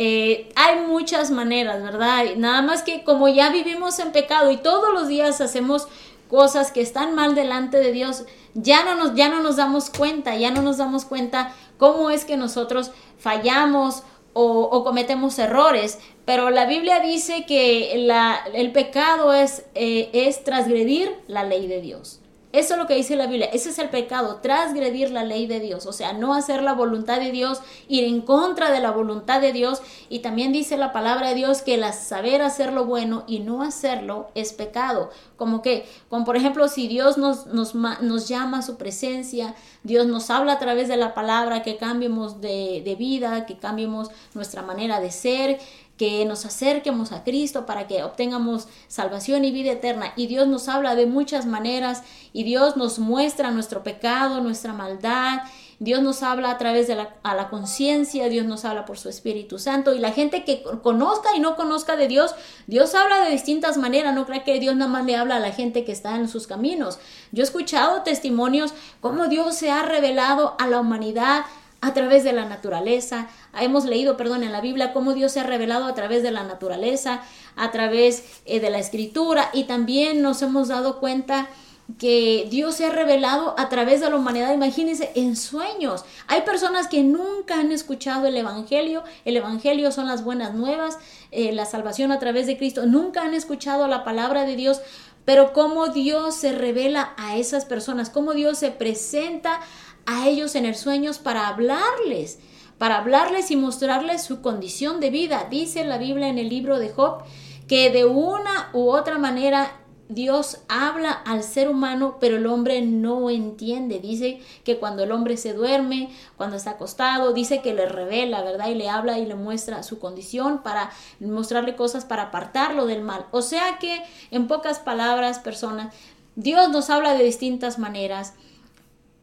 [0.00, 2.24] Eh, hay muchas maneras, ¿verdad?
[2.36, 5.88] Nada más que como ya vivimos en pecado y todos los días hacemos
[6.28, 10.36] cosas que están mal delante de Dios, ya no nos, ya no nos damos cuenta,
[10.36, 16.64] ya no nos damos cuenta cómo es que nosotros fallamos o, cometemos errores, pero la
[16.66, 22.20] Biblia dice que el pecado es, eh, es transgredir la ley de Dios.
[22.50, 23.50] Eso es lo que dice la Biblia.
[23.52, 25.84] Ese es el pecado, transgredir la ley de Dios.
[25.84, 29.52] O sea, no hacer la voluntad de Dios, ir en contra de la voluntad de
[29.52, 29.82] Dios.
[30.08, 33.62] Y también dice la palabra de Dios que el saber hacer lo bueno y no
[33.62, 35.10] hacerlo es pecado.
[35.36, 40.06] Como que, como por ejemplo, si Dios nos, nos, nos llama a su presencia, Dios
[40.06, 44.62] nos habla a través de la palabra, que cambiemos de, de vida, que cambiemos nuestra
[44.62, 45.60] manera de ser
[45.98, 50.12] que nos acerquemos a Cristo para que obtengamos salvación y vida eterna.
[50.16, 55.40] Y Dios nos habla de muchas maneras y Dios nos muestra nuestro pecado, nuestra maldad.
[55.80, 59.08] Dios nos habla a través de la, a la conciencia, Dios nos habla por su
[59.08, 62.34] Espíritu Santo y la gente que conozca y no conozca de Dios,
[62.66, 65.52] Dios habla de distintas maneras, no crea que Dios nada más le habla a la
[65.52, 66.98] gente que está en sus caminos.
[67.30, 71.44] Yo he escuchado testimonios cómo Dios se ha revelado a la humanidad
[71.80, 73.28] a través de la naturaleza.
[73.60, 76.44] Hemos leído, perdón, en la Biblia cómo Dios se ha revelado a través de la
[76.44, 77.22] naturaleza,
[77.56, 81.48] a través eh, de la escritura y también nos hemos dado cuenta
[81.96, 86.04] que Dios se ha revelado a través de la humanidad, imagínense, en sueños.
[86.26, 90.98] Hay personas que nunca han escuchado el Evangelio, el Evangelio son las buenas nuevas,
[91.30, 94.82] eh, la salvación a través de Cristo, nunca han escuchado la palabra de Dios,
[95.24, 99.60] pero cómo Dios se revela a esas personas, cómo Dios se presenta
[100.04, 102.38] a ellos en el sueños para hablarles,
[102.78, 105.46] para hablarles y mostrarles su condición de vida.
[105.50, 107.22] Dice la Biblia en el libro de Job
[107.66, 109.72] que de una u otra manera
[110.08, 113.98] Dios habla al ser humano, pero el hombre no entiende.
[113.98, 118.68] Dice que cuando el hombre se duerme, cuando está acostado, dice que le revela, ¿verdad?
[118.68, 123.26] Y le habla y le muestra su condición para mostrarle cosas para apartarlo del mal.
[123.32, 125.94] O sea que, en pocas palabras, personas,
[126.36, 128.32] Dios nos habla de distintas maneras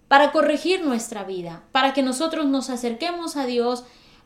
[0.07, 3.83] para corregir nuestra vida, para que nosotros nos acerquemos a Dios,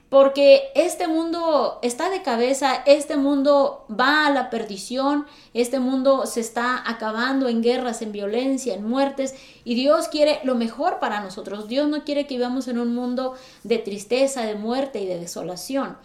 [0.09, 6.39] porque este mundo está de cabeza, este mundo va a la perdición, este mundo se
[6.39, 11.67] está acabando en guerras, en violencia, en muertes, y Dios quiere lo mejor para nosotros.
[11.67, 15.95] Dios no quiere que vivamos en un mundo de tristeza, de muerte y de desolación.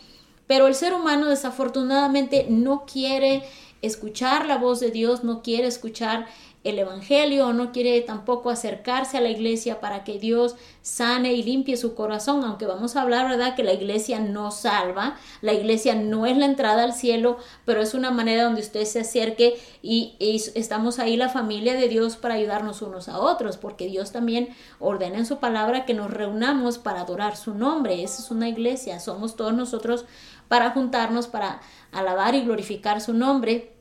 [0.47, 3.43] Pero el ser humano desafortunadamente no quiere
[3.81, 6.27] escuchar la voz de Dios, no quiere escuchar
[6.65, 11.77] el Evangelio, no quiere tampoco acercarse a la iglesia para que Dios sane y limpie
[11.77, 13.55] su corazón, aunque vamos a hablar, ¿verdad?
[13.55, 17.93] Que la iglesia no salva, la iglesia no es la entrada al cielo, pero es
[17.93, 20.17] una manera donde usted se acerque y,
[20.55, 24.49] estamos ahí la familia de Dios para ayudarnos unos a otros, porque Dios también
[24.79, 29.01] ordena en su palabra que nos reunamos para adorar su nombre, esa es una iglesia,
[29.01, 30.07] somos todos nosotros
[30.49, 31.61] para juntarnos, para
[31.93, 33.74] alabar y glorificar su nombre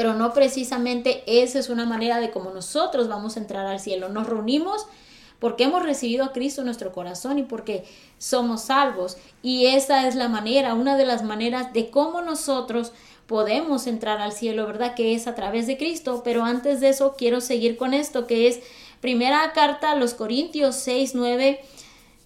[0.00, 4.08] pero no precisamente esa es una manera de cómo nosotros vamos a entrar al cielo.
[4.08, 4.86] Nos reunimos
[5.40, 7.84] porque hemos recibido a Cristo en nuestro corazón y porque
[8.16, 9.18] somos salvos.
[9.42, 12.92] Y esa es la manera, una de las maneras de cómo nosotros
[13.26, 14.94] podemos entrar al cielo, ¿verdad?
[14.94, 16.22] Que es a través de Cristo.
[16.24, 18.60] Pero antes de eso quiero seguir con esto, que es
[19.02, 21.60] Primera carta a los Corintios 6, 9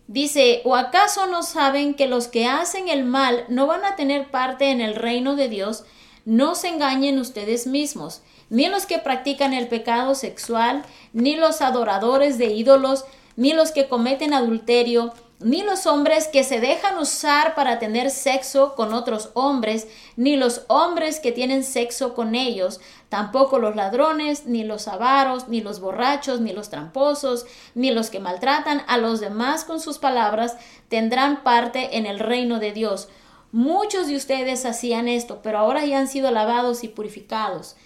[0.07, 4.31] dice, ¿o acaso no saben que los que hacen el mal no van a tener
[4.31, 5.85] parte en el reino de Dios?
[6.25, 12.39] No se engañen ustedes mismos, ni los que practican el pecado sexual, ni los adoradores
[12.39, 13.05] de ídolos,
[13.37, 18.75] ni los que cometen adulterio, ni los hombres que se dejan usar para tener sexo
[18.75, 24.65] con otros hombres, ni los hombres que tienen sexo con ellos, tampoco los ladrones, ni
[24.65, 29.65] los avaros, ni los borrachos, ni los tramposos, ni los que maltratan a los demás
[29.65, 30.57] con sus palabras,
[30.89, 33.09] tendrán parte en el reino de Dios.
[33.55, 37.77] Muchos de ustedes hacían esto, pero ahora ya han sido lavados y purificados.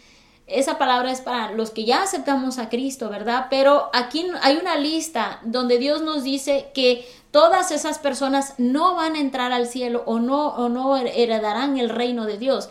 [0.46, 3.48] Esa palabra es para los que ya aceptamos a Cristo, ¿verdad?
[3.50, 9.14] Pero aquí hay una lista donde Dios nos dice que todas esas personas no van
[9.14, 12.70] a entrar al cielo o no, o no heredarán el reino de Dios.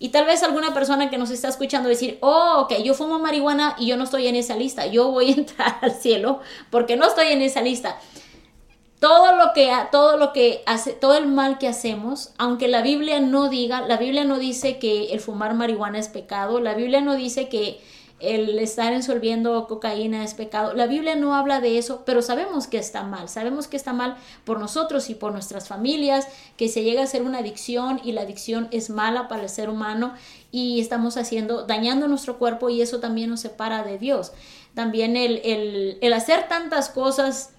[0.00, 3.76] Y tal vez alguna persona que nos está escuchando decir, oh, ok, yo fumo marihuana
[3.78, 7.06] y yo no estoy en esa lista, yo voy a entrar al cielo porque no
[7.06, 7.96] estoy en esa lista
[9.04, 13.20] todo lo que todo lo que hace todo el mal que hacemos aunque la Biblia
[13.20, 17.14] no diga la Biblia no dice que el fumar marihuana es pecado la Biblia no
[17.14, 17.82] dice que
[18.18, 22.78] el estar ensolviendo cocaína es pecado la Biblia no habla de eso pero sabemos que
[22.78, 27.02] está mal sabemos que está mal por nosotros y por nuestras familias que se llega
[27.02, 30.14] a ser una adicción y la adicción es mala para el ser humano
[30.50, 34.32] y estamos haciendo dañando nuestro cuerpo y eso también nos separa de Dios.
[34.74, 37.54] También el, el, el hacer tantas cosas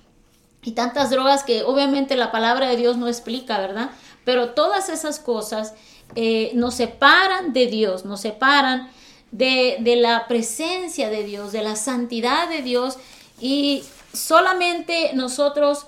[0.66, 3.92] y tantas drogas que obviamente la palabra de Dios no explica, ¿verdad?
[4.26, 5.76] Pero todas esas cosas
[6.16, 8.90] eh, nos separan de Dios, nos separan
[9.32, 12.98] de, de la presencia de Dios, de la santidad de Dios
[13.40, 15.86] y solamente nosotros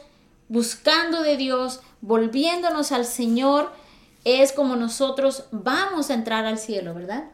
[0.47, 3.71] buscando de Dios, volviéndonos al Señor,
[4.25, 7.25] es como nosotros vamos a entrar al cielo, ¿verdad?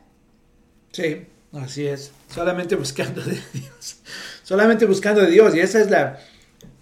[0.91, 2.11] Sí, así es.
[2.33, 3.97] Solamente buscando de Dios.
[4.43, 5.55] Solamente buscando de Dios.
[5.55, 6.19] Y esa es la,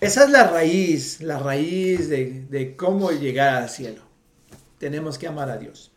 [0.01, 4.01] esa es la raíz, la raíz de, cómo llegar al cielo.
[4.79, 5.91] Tenemos que amar a Dios.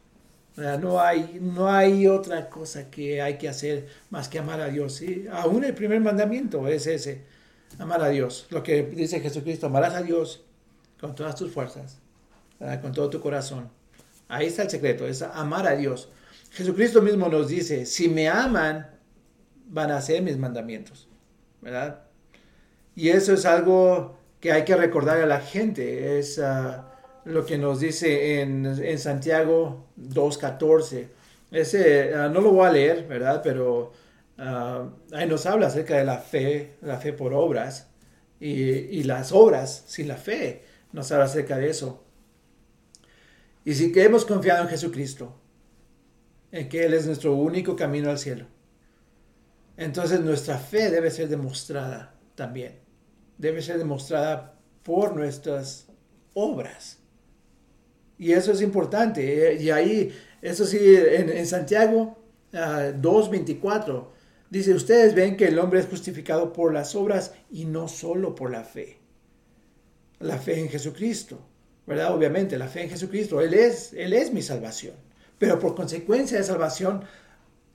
[0.57, 4.97] No hay, no hay otra cosa que hay que hacer más que amar a Dios.
[4.97, 5.25] ¿sí?
[5.33, 7.23] Aún el primer mandamiento es ese,
[7.79, 8.47] amar a Dios.
[8.51, 10.45] Lo que dice Jesucristo, amarás a Dios
[11.01, 11.99] con todas tus fuerzas,
[12.83, 13.71] con todo tu corazón.
[14.29, 16.11] Ahí está el secreto, es amar a Dios.
[16.51, 18.87] Jesucristo mismo nos dice, si me aman,
[19.67, 21.09] van a hacer mis mandamientos.
[21.63, 22.04] ¿Verdad?
[22.97, 26.19] Y eso es algo que hay que recordar a la gente.
[26.19, 26.93] Es ah,
[27.25, 31.09] lo que nos dice en, en Santiago 2.14.
[31.51, 33.41] Ese ah, no lo voy a leer, ¿verdad?
[33.43, 33.93] Pero
[34.39, 37.89] ah, ahí nos habla acerca de la fe, la fe por obras
[38.39, 40.65] y, y, las obras sin la fe.
[40.93, 42.05] Nos habla acerca de eso.
[43.65, 45.35] Y si que hemos confiado en Jesucristo,
[46.53, 48.47] en que Él es nuestro único camino al cielo,
[49.77, 52.84] entonces nuestra fe debe ser demostrada también
[53.39, 55.87] debe ser demostrada por nuestras
[56.35, 56.99] obras.
[58.19, 59.53] Y eso es importante.
[59.53, 62.19] Eh, y ahí, eso sí, en, Santiago
[62.53, 64.09] 2.24, ah,
[64.51, 68.51] dice, ustedes ven que el hombre es justificado por las obras y no solo por
[68.51, 68.99] la fe.
[70.21, 71.39] La fe en Jesucristo,
[71.87, 72.15] ¿verdad?
[72.15, 74.95] Obviamente, la fe en Jesucristo, Él es, Él es mi salvación.
[75.39, 77.03] Pero por consecuencia de salvación,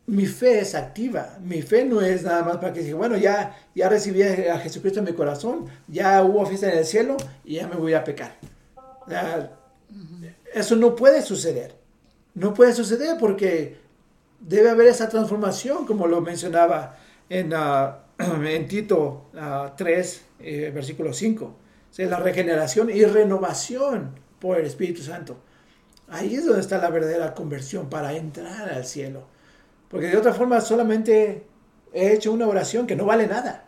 [0.10, 1.38] mi fe es activa.
[1.42, 5.00] Mi fe no es nada más para que diga, bueno, ya, ya recibí a Jesucristo
[5.00, 8.38] en mi corazón, ya hubo fiesta en el cielo y ya me voy a pecar.
[10.54, 11.76] Eso no puede suceder.
[12.34, 13.78] No puede suceder porque
[14.40, 16.98] debe haber esa transformación, como lo mencionaba
[17.30, 17.54] en,
[18.46, 19.30] en Tito
[19.78, 21.56] 3, ah, eh, versículo 5.
[21.98, 25.38] la regeneración y renovación por el Espíritu Santo.
[26.08, 29.28] Ahí es donde está la verdadera conversión para entrar al cielo.
[29.90, 31.46] Porque de otra forma solamente
[31.92, 33.66] he hecho una oración que no vale nada.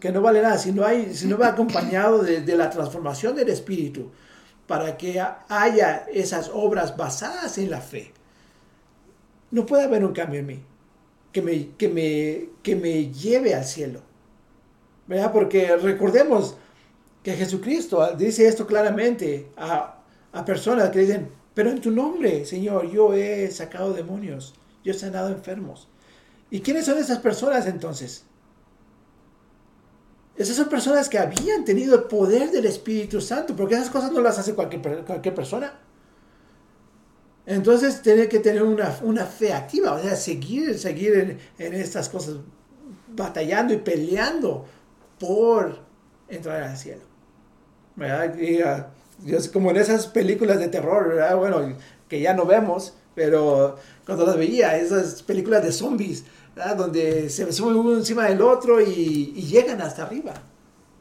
[0.00, 0.58] Que no vale nada.
[0.58, 4.10] Si no, hay, si no va acompañado de, la transformación del Espíritu
[4.66, 8.12] para que haya esas obras basadas en la fe.
[9.50, 10.62] No puede haber un cambio en mí
[11.32, 14.00] que me, que me, que me lleve al cielo.
[15.06, 15.32] ¿Verdad?
[15.32, 16.56] Porque recordemos
[17.22, 20.00] que Jesucristo dice esto claramente a,
[20.32, 24.54] a personas que dicen, pero en tu nombre, Señor, yo he sacado demonios
[24.88, 25.86] yo he sanado enfermos.
[26.50, 28.24] ¿Y quiénes son esas personas entonces?
[30.34, 34.22] Esas son personas que habían tenido el poder del Espíritu Santo, porque esas cosas no
[34.22, 35.78] las hace cualquier, cualquier persona.
[37.44, 42.36] Entonces tiene que tener una, fe activa, o sea, seguir, seguir en, estas cosas,
[43.08, 44.64] batallando y peleando
[45.20, 45.80] por
[46.28, 47.02] entrar al cielo.
[47.94, 48.38] ¿Verdad?
[48.38, 51.36] Y, uh, como en esas películas de terror, ¿verdad?
[51.36, 51.76] Bueno,
[52.08, 53.76] que ya no vemos, pero
[54.08, 56.24] cuando las veía, esas películas de zombies,
[56.78, 60.32] donde se suben uno encima del otro y, llegan hasta arriba.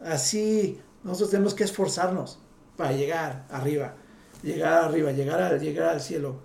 [0.02, 2.38] Así nosotros tenemos que esforzarnos
[2.76, 3.96] para llegar arriba,
[4.44, 6.42] llegar arriba, llegar, a, llegar al cielo.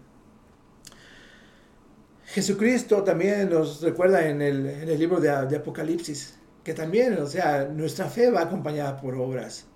[2.26, 7.26] Jesucristo también nos recuerda en el, en el libro de, de, Apocalipsis que también, o
[7.26, 9.66] sea, nuestra fe va acompañada por obras.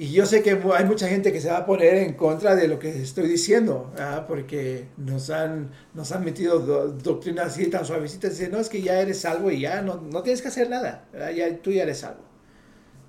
[0.00, 2.66] Y yo sé que hay mucha gente que se va a poner en contra de
[2.68, 3.92] lo que estoy diciendo,
[4.26, 8.30] porque nos han, nos han metido doctrinas así tan suavecitas.
[8.30, 11.04] Dicen, no, es que ya eres salvo y ya no, no tienes que hacer nada,
[11.36, 12.22] ya, tú ya eres salvo.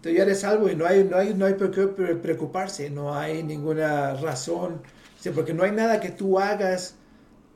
[0.01, 3.15] Tú ya eres salvo y no hay, no hay, no hay por qué preocuparse, no
[3.17, 4.81] hay ninguna razón,
[5.33, 6.95] porque no hay nada que tú hagas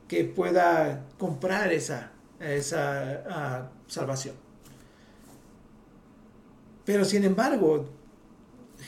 [0.08, 2.10] que pueda comprar esa,
[2.40, 4.34] esa ah, salvación.
[6.86, 7.95] Pero sin embargo,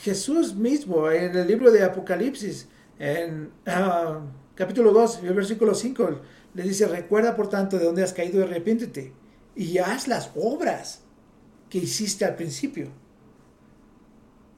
[0.01, 4.21] Jesús mismo en el libro de Apocalipsis, en uh,
[4.55, 6.21] capítulo 2, el versículo 5,
[6.53, 9.13] le dice, recuerda por tanto de dónde has caído y arrepiéntete
[9.55, 11.01] y haz las obras
[11.69, 12.87] que hiciste al principio.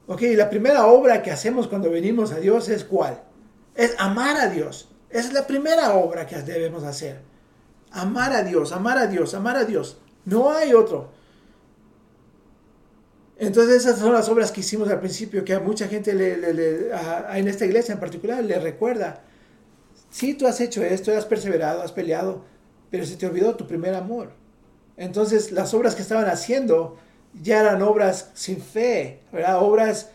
[0.07, 3.23] Ok, la primera obra que hacemos cuando venimos a Dios es cuál?
[3.75, 4.89] Es amar a Dios.
[5.09, 7.21] Esa es la primera obra que debemos hacer.
[7.91, 9.97] Amar a Dios, amar a Dios, amar a Dios.
[10.25, 11.11] No hay otro.
[13.41, 16.91] Entonces esas son las obras que hicimos al principio, que a mucha gente le,
[17.33, 19.23] en esta iglesia en particular le recuerda.
[20.11, 22.45] Sí, tú has hecho esto, has perseverado, has peleado,
[22.91, 24.29] pero se te olvidó tu primer amor.
[24.95, 26.99] Entonces las obras que estaban haciendo
[27.41, 29.63] ya eran obras sin fe, ¿verdad?
[29.63, 30.09] Obras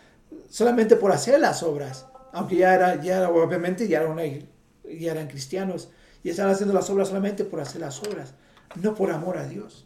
[0.48, 5.88] solamente por hacer las obras, aunque ya era, ya obviamente ya, era ya eran cristianos
[6.22, 8.34] y estaban haciendo las obras solamente por hacer las obras,
[8.76, 9.84] no por amor a Dios.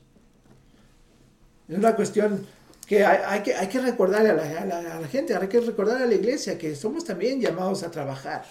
[1.70, 2.46] Es una cuestión
[2.90, 6.58] que hay, que, hay que recordarle a la, gente, hay que recordarle a la iglesia
[6.58, 8.44] que somos también llamados a trabajar,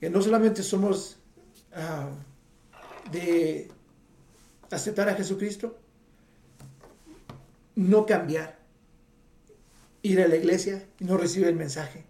[0.00, 1.18] que no solamente somos
[1.72, 2.08] ah,
[3.12, 3.70] de
[4.72, 5.78] aceptar a Jesucristo,
[7.76, 8.58] no cambiar,
[10.02, 12.04] ir a la iglesia y no recibir el mensaje.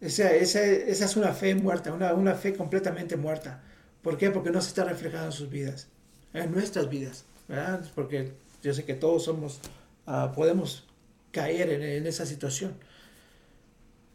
[0.00, 3.64] Esa, esa, esa es una fe muerta, una, una, fe completamente muerta.
[4.00, 4.30] ¿Por qué?
[4.30, 5.88] Porque no se está reflejando en sus vidas,
[6.32, 7.84] en nuestras vidas, ¿verdad?
[7.96, 8.30] Porque
[8.62, 9.60] yo sé que todos somos
[10.06, 10.86] Ah, podemos
[11.32, 12.74] caer en, esa situación.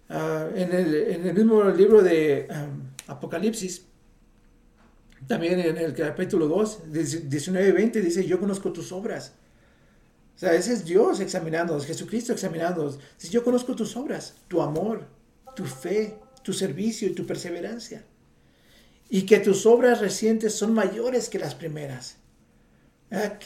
[0.09, 2.47] Ah, en, el, mismo libro de
[3.07, 3.85] Apocalipsis,
[5.27, 6.91] también en el capítulo 2,
[7.29, 9.33] 19 y 20, dice, yo conozco tus obras.
[10.35, 12.97] O sea, ese es Dios examinándonos, Jesucristo examinándonos.
[13.19, 15.05] Dice, yo conozco tus obras, tu amor,
[15.55, 18.03] tu fe, tu servicio y tu perseverancia.
[19.09, 22.15] Y que tus obras recientes son mayores que las primeras.
[23.11, 23.37] Ah,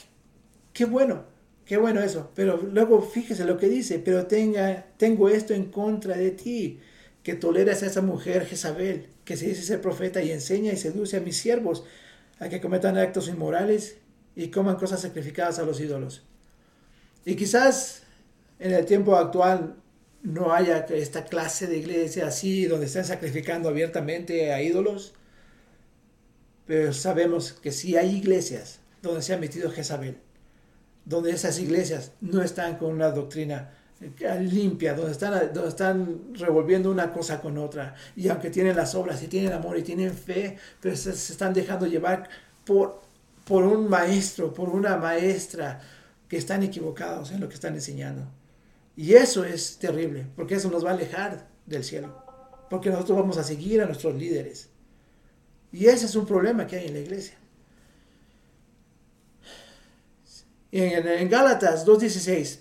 [0.71, 1.34] qué bueno.
[1.65, 2.31] Qué bueno eso.
[2.35, 6.79] Pero luego fíjese lo que dice, pero tenga, tengo esto en contra de ti,
[7.23, 11.17] que toleras a esa mujer Jezabel, que se dice ser profeta y enseña y seduce
[11.17, 11.83] a mis siervos
[12.39, 13.97] a que cometan actos inmorales
[14.35, 16.23] y coman cosas sacrificadas a los ídolos.
[17.25, 18.03] Y quizás
[18.59, 19.75] en el tiempo actual
[20.21, 25.13] no haya esta clase de iglesia así, donde están sacrificando abiertamente a ídolos,
[26.67, 30.17] pero sabemos que sí hay iglesias donde se ha metido Jezabel
[31.05, 36.91] donde esas iglesias no están con una doctrina eh, limpia, donde están, donde están revolviendo
[36.91, 37.95] una cosa con otra.
[38.15, 41.85] Y aunque tienen las obras y tienen amor y tienen fe, pero se, están dejando
[41.85, 42.27] llevar
[42.65, 43.01] por,
[43.45, 45.79] por un maestro, por una maestra
[46.27, 48.27] que están equivocados en lo que están enseñando.
[48.97, 52.21] Y eso es terrible, porque eso nos va a alejar del cielo,
[52.69, 54.69] porque nosotros vamos a seguir a nuestros líderes.
[55.71, 57.37] Y ese es un problema que hay en la iglesia.
[60.81, 62.59] En, en Gálatas 2.16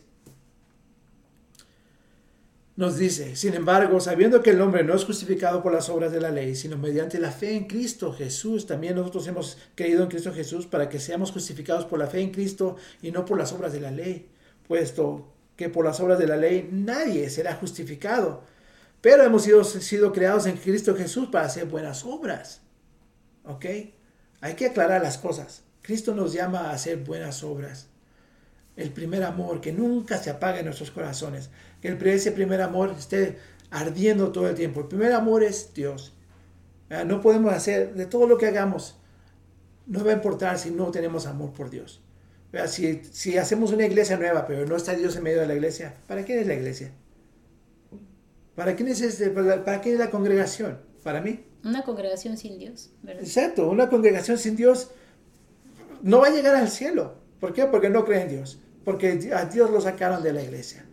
[2.76, 6.20] nos dice, sin embargo, sabiendo que el hombre no es justificado por las obras de
[6.20, 10.32] la ley, sino mediante la fe en Cristo Jesús, también nosotros hemos creído en Cristo
[10.32, 13.72] Jesús para que seamos justificados por la fe en Cristo y no por las obras
[13.72, 14.28] de la ley,
[14.68, 18.42] puesto que por las obras de la ley nadie será justificado,
[19.00, 22.60] pero hemos sido, sido creados en Cristo Jesús para hacer buenas obras.
[23.44, 23.66] ¿Ok?
[24.40, 25.62] Hay que aclarar las cosas.
[25.82, 27.88] Cristo nos llama a hacer buenas obras
[28.76, 31.50] el primer amor, que nunca se apague en nuestros corazones,
[31.80, 33.38] que el, ese primer amor esté
[33.70, 34.80] ardiendo todo el tiempo.
[34.80, 36.12] El primer amor es Dios.
[37.06, 38.96] No podemos hacer, de todo lo que hagamos,
[39.86, 42.00] no va a importar si no tenemos amor por Dios.
[42.68, 45.94] Si, si hacemos una iglesia nueva, pero no está Dios en medio de la iglesia,
[46.06, 46.92] ¿para quién es la iglesia?
[48.54, 50.78] ¿Para quién es, este, para, quién es la congregación?
[51.02, 51.44] ¿Para mí?
[51.64, 54.90] Una congregación sin Dios, Exacto, una congregación sin Dios
[56.02, 57.14] no va a llegar al cielo.
[57.40, 57.64] ¿Por qué?
[57.64, 60.84] Porque no creen en Dios porque a Dios lo sacaron de la iglesia.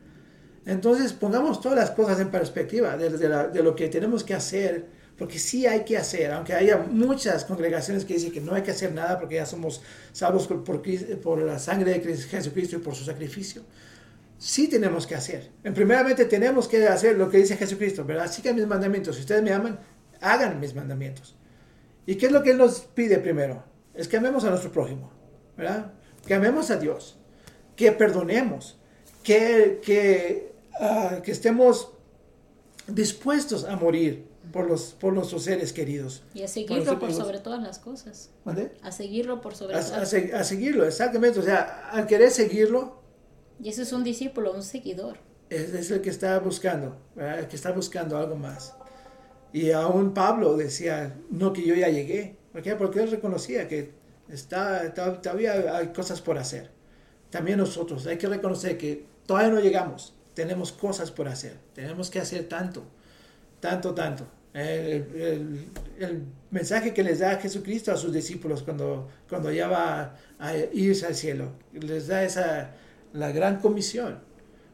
[0.65, 4.85] Entonces pongamos todas las cosas en perspectiva de, lo que tenemos que hacer,
[5.17, 8.71] porque sí hay que hacer, aunque haya muchas congregaciones que dicen que no hay que
[8.71, 9.81] hacer nada porque ya somos
[10.11, 13.63] salvos por, la sangre de Jesucristo y por su sacrificio.
[14.37, 15.51] Sí tenemos que hacer.
[15.63, 18.31] En primeramente tenemos que hacer lo que dice Jesucristo, ¿verdad?
[18.31, 19.15] Sigan mis mandamientos.
[19.15, 19.79] Si ustedes me aman,
[20.19, 21.35] hagan mis mandamientos.
[22.07, 23.63] ¿Y qué es lo que Él nos pide primero?
[23.93, 25.11] Es que amemos a nuestro prójimo,
[25.55, 25.93] ¿verdad?
[26.25, 27.20] Que amemos a Dios,
[27.75, 28.77] que perdonemos,
[29.23, 31.91] que, que, ah, que estemos
[32.87, 36.23] dispuestos a morir por, los, por nuestros seres queridos.
[36.33, 38.29] Y a seguirlo por, sobre todas las cosas.
[38.43, 38.71] ¿Vale?
[38.81, 41.39] A seguirlo por sobre a, todas a, a, seguirlo, exactamente.
[41.39, 43.01] O sea, al querer seguirlo.
[43.61, 45.17] Y eso es un discípulo, un seguidor.
[45.49, 47.39] Es, es el que está buscando, ¿verdad?
[47.39, 48.73] el que está buscando algo más.
[49.53, 52.37] Y aún Pablo decía, no que yo ya llegué.
[52.51, 52.75] ¿Por qué?
[52.75, 53.91] Porque él reconocía que
[54.29, 56.71] está, todavía hay cosas por hacer.
[57.31, 60.13] También nosotros hay que reconocer que todavía no llegamos.
[60.35, 61.57] Tenemos cosas por hacer.
[61.73, 62.83] Tenemos que hacer tanto,
[63.59, 64.27] tanto, tanto.
[64.53, 70.57] El, el, mensaje que les da Jesucristo a sus discípulos cuando, cuando ya va a
[70.73, 72.71] irse al cielo, les da esa,
[73.13, 74.19] la gran comisión,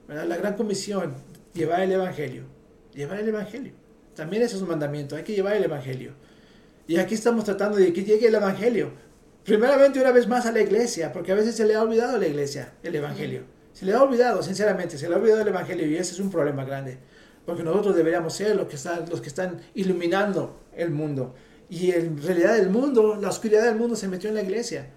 [0.07, 1.13] la gran comisión,
[1.53, 2.45] llevar el Evangelio,
[2.95, 3.73] llevar el Evangelio.
[4.15, 6.13] También eso es un mandamiento, hay que llevar el Evangelio.
[6.87, 8.91] Y aquí estamos tratando de que llegue el Evangelio.
[9.47, 12.19] Primeramente una vez más a la iglesia, porque a veces se le ha olvidado a
[12.19, 13.45] la iglesia el Evangelio.
[13.73, 16.29] Se le ha olvidado, sinceramente, se le ha olvidado el Evangelio y ese es un
[16.29, 16.99] problema grande
[17.47, 21.33] porque nosotros deberíamos ser los que están, los que están iluminando el mundo.
[21.69, 24.89] Y en realidad el mundo, la oscuridad del mundo se metió en la iglesia.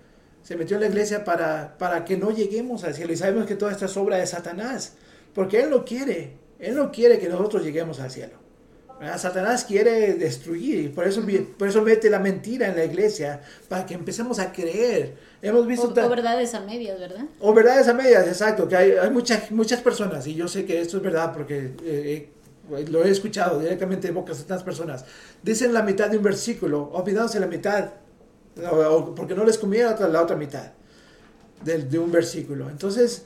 [0.42, 3.12] Se metió en la iglesia para, para que no lleguemos al cielo.
[3.12, 4.94] Y sabemos que toda esta es obra de Satanás,
[5.32, 8.34] porque Él no quiere, Él no quiere que nosotros lleguemos al cielo.
[9.16, 11.22] Satanás quiere destruir y por eso,
[11.58, 15.16] por eso mete la mentira en la iglesia, para que empecemos a creer.
[15.40, 17.24] Hemos visto o, o verdades a medias, ¿verdad?
[17.40, 20.80] O verdades a medias, exacto, que hay, hay muchas, muchas personas, y yo sé que
[20.80, 22.28] esto es verdad porque eh,
[22.88, 25.04] lo he escuchado directamente de bocas de tantas personas,
[25.42, 27.90] dicen la mitad de un versículo, olvidándose la mitad,
[29.16, 30.72] porque no les conviene la otra mitad
[31.64, 32.68] de, de un versículo.
[32.68, 33.24] Entonces,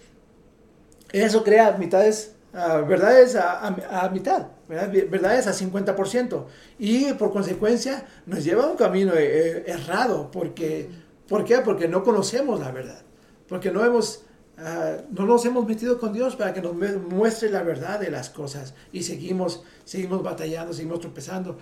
[1.10, 4.90] eso crea mitades, uh, verdades a, a, mitad, ¿verdad?
[5.10, 6.44] verdades a 50%,
[6.78, 10.88] y por consecuencia nos lleva a un camino eh, errado, porque,
[11.28, 11.58] ¿por qué?
[11.58, 13.02] Porque no conocemos la verdad,
[13.48, 14.24] porque no hemos
[14.56, 18.30] Uh, no nos hemos metido con Dios para que nos muestre la verdad de las
[18.30, 21.58] cosas y seguimos, seguimos batallando, seguimos tropezando.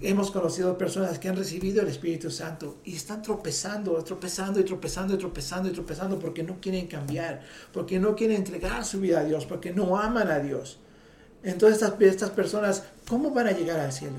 [0.00, 5.14] Hemos conocido personas que han recibido el Espíritu Santo y están tropezando, tropezando y tropezando
[5.14, 9.24] y tropezando y tropezando porque no quieren cambiar, porque no quieren entregar su vida a
[9.24, 10.78] Dios, porque no aman a Dios.
[11.44, 14.16] Entonces estas, estas personas, ¿cómo van a llegar al cielo?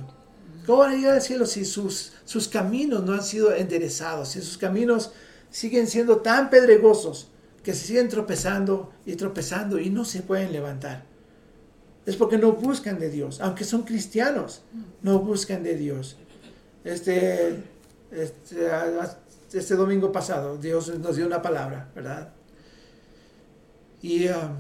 [0.65, 4.41] ¿Cómo van a llegar al cielo si sus, sus caminos no han sido enderezados, si
[4.41, 5.11] sus caminos
[5.49, 7.27] siguen siendo tan pedregosos?
[7.63, 11.05] que se siguen tropezando y tropezando y no se pueden levantar.
[12.05, 14.61] Es porque no buscan de Dios, aunque son cristianos,
[15.01, 16.17] no buscan de Dios.
[16.83, 17.63] Este,
[18.11, 18.69] este,
[19.53, 22.33] este domingo pasado Dios nos dio una palabra, ¿verdad?
[24.01, 24.57] Y um,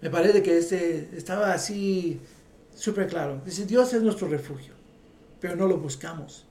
[0.00, 2.20] me parece que este estaba así
[2.74, 3.40] súper claro.
[3.44, 4.74] Dice, Dios es nuestro refugio,
[5.40, 6.44] pero no lo buscamos.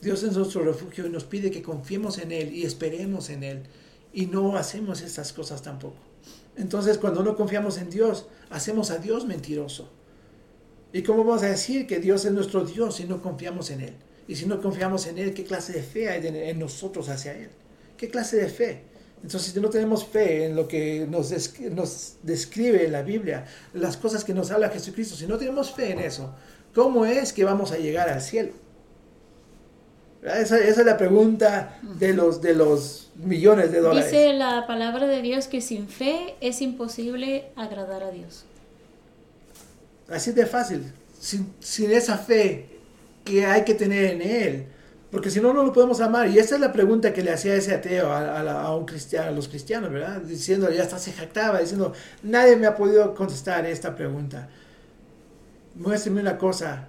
[0.00, 3.62] Dios es nuestro refugio y nos pide que confiemos en Él y esperemos en Él.
[4.12, 6.05] Y no hacemos estas cosas tampoco.
[6.56, 9.90] Entonces, cuando no confiamos en Dios, hacemos a Dios mentiroso.
[10.92, 13.94] ¿Y cómo vamos a decir que Dios es nuestro Dios si no confiamos en Él?
[14.28, 17.50] Y si no confiamos en Él, ¿qué clase de fe hay en nosotros hacia Él?
[17.96, 18.82] ¿Qué clase de fe?
[19.22, 21.30] Entonces, si no tenemos fe en lo que nos,
[22.22, 26.34] describe la Biblia, las cosas que nos habla Jesucristo, si no tenemos fe en eso,
[26.74, 28.52] ¿cómo es que vamos a llegar al cielo?
[30.26, 34.10] Esa, esa, es la pregunta de los, de los millones de dólares.
[34.10, 38.44] Dice la palabra de Dios que sin fe es imposible agradar a Dios.
[40.08, 40.92] Así de fácil.
[41.20, 42.66] Sin, sin esa fe
[43.24, 44.66] que hay que tener en Él.
[45.10, 46.28] Porque si no, no lo podemos amar.
[46.28, 49.28] Y esa es la pregunta que le hacía ese ateo a, a, a, un cristiano,
[49.28, 50.20] a los cristianos, ¿verdad?
[50.20, 54.48] Diciendo, ya hasta se jactaba, diciendo, nadie me ha podido contestar esta pregunta.
[55.76, 56.88] Muéstrame una cosa,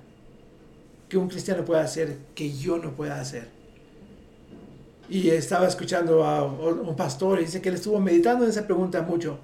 [1.10, 3.48] que un cristiano pueda hacer que yo no pueda hacer.
[5.10, 9.02] Y estaba escuchando a un pastor y dice que él estuvo meditando en esa pregunta
[9.02, 9.40] mucho.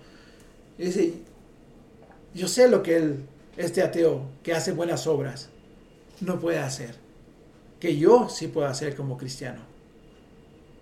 [0.78, 1.14] Y dice,
[2.34, 5.50] yo sé lo que él, este ateo que hace buenas obras,
[6.20, 6.96] no puede hacer.
[7.80, 9.62] Que yo sí puedo hacer como cristiano.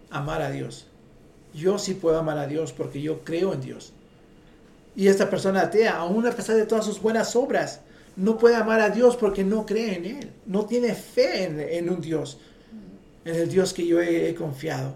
[0.10, 0.88] Amar a Dios.
[1.54, 3.94] Yo sí puedo amar a Dios porque yo creo en Dios.
[4.96, 7.82] Y esta persona atea, aún a pesar de todas sus buenas obras,
[8.22, 11.43] no puede amar a Dios porque no cree en Él, no tiene fe
[11.78, 12.38] en, un Dios,
[13.26, 14.93] en el Dios que yo he, confiado.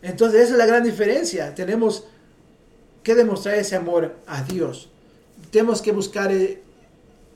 [0.00, 1.54] Entonces esa es la gran diferencia.
[1.54, 2.06] Tenemos
[3.02, 4.88] que demostrar ese amor a Dios.
[5.50, 6.62] Tenemos que buscar eh,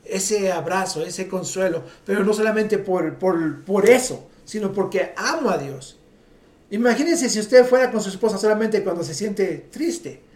[0.05, 5.59] ese abrazo, ese consuelo, pero no solamente por, por, por eso, sino porque amo a
[5.59, 5.99] Dios.
[6.71, 10.32] Imagínense si usted fuera con su esposa solamente cuando se siente triste.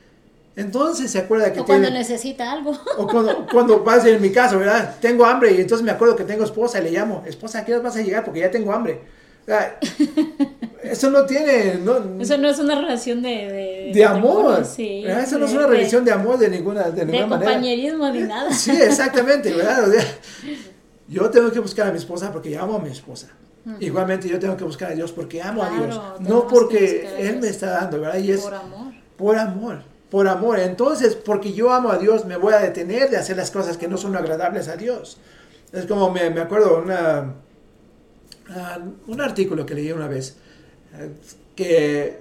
[0.58, 2.78] Entonces se acuerda que O cuando necesita algo.
[2.98, 4.96] o cuando, cuando vas en mi caso, ¿verdad?
[5.00, 7.74] Tengo hambre y entonces me acuerdo que tengo esposa y le llamo, esposa, ¿a qué
[7.74, 8.26] hora vas a llegar?
[8.26, 9.00] Porque ya tengo hambre.
[10.84, 13.30] Eso no tiene, no, Eso no es una relación de...
[13.30, 14.66] De, de amor.
[14.66, 15.04] Sí.
[15.06, 17.52] Eso no es de- una de- relación de amor de ninguna, de De, ninguna manera.
[17.54, 18.52] compañerismo ni nada.
[18.54, 19.88] Sí, exactamente, ¿verdad?
[19.88, 20.04] O sea,
[21.08, 23.28] yo tengo que buscar a mi esposa porque amo a mi esposa.
[23.82, 27.20] Igualmente yo tengo que buscar a Dios porque amo a Dios, no que porque a
[27.20, 28.18] Él me está dando, ¿verdad?
[28.20, 28.94] Y es Por amor.
[29.18, 30.60] por amor, por amor.
[30.60, 33.88] Entonces, porque yo amo a Dios, me voy a detener de hacer las cosas que
[33.88, 35.18] no son agradables a Dios.
[35.74, 37.34] Es como me, me acuerdo una,
[38.50, 40.38] ah, un artículo que leí una vez,
[40.94, 41.12] eh,
[41.56, 42.18] que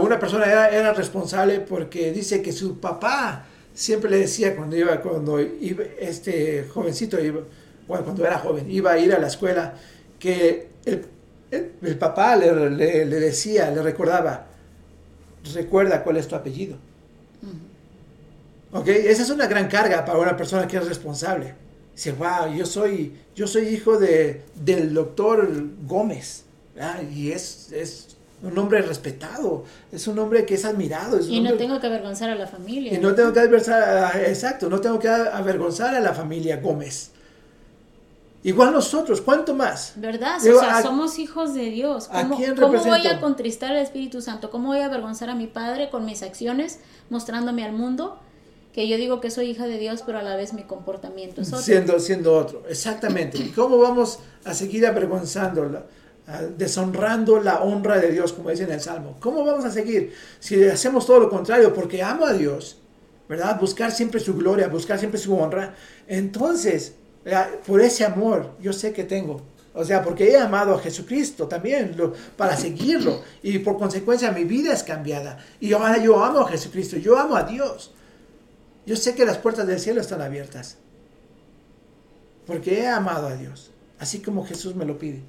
[0.00, 5.00] una persona era, era responsable porque dice que su papá siempre le decía cuando iba,
[5.00, 7.40] cuando este jovencito, iba,
[7.86, 9.74] bueno, cuando era joven, iba a ir a la escuela,
[10.18, 11.04] que el,
[11.50, 12.70] el- papá le-
[13.06, 14.46] le decía, le recordaba,
[15.54, 16.76] recuerda cuál es tu apellido.
[18.72, 18.88] ¿Ok?
[18.88, 21.54] Esa es una gran carga para una persona que es responsable.
[21.94, 25.48] Dice, wow, yo soy, yo soy hijo de, del doctor
[25.86, 26.44] Gómez.
[26.74, 27.02] ¿verdad?
[27.14, 31.18] Y es, es un hombre respetado, es un hombre que es admirado.
[31.18, 32.94] Es un Y no hombre- tengo que avergonzar a la familia.
[32.94, 37.10] y no tengo que avergonzar, exacto, no tengo que avergonzar a la familia Gómez.
[38.44, 39.92] Igual nosotros, ¿cuánto más?
[39.96, 40.40] ¿Verdad?
[40.42, 42.08] Digo, o sea, ¿a- somos hijos de Dios.
[42.10, 44.50] ¿a ¿Cómo, cómo voy a contristar al Espíritu Santo?
[44.50, 48.18] ¿Cómo voy a avergonzar a mi Padre con mis acciones, mostrándome al mundo
[48.74, 51.48] que yo digo que soy hija de Dios, pero a la vez mi comportamiento es
[51.48, 51.60] otro?
[51.60, 53.38] Siendo, siendo otro, exactamente.
[53.38, 55.84] ¿Y cómo vamos a seguir avergonzando, la-
[56.26, 59.16] a- deshonrando la honra de Dios, como dice en el Salmo?
[59.20, 61.72] ¿Cómo vamos a seguir si hacemos todo lo contrario?
[61.72, 62.78] Porque amo a Dios,
[63.28, 63.60] ¿verdad?
[63.60, 65.74] Buscar siempre su gloria, buscar siempre su honra.
[66.08, 66.94] Entonces.
[67.66, 69.42] Por ese amor, yo sé que tengo.
[69.74, 73.22] O sea, porque he amado a Jesucristo también, lo- para seguirlo.
[73.42, 75.38] Y por consecuencia mi vida es cambiada.
[75.60, 77.92] Y ahora yo amo a Jesucristo, yo amo a Dios.
[78.84, 80.76] Yo sé que las puertas del cielo están abiertas.
[82.46, 85.22] Porque he amado a Dios, así como Jesús me lo pide.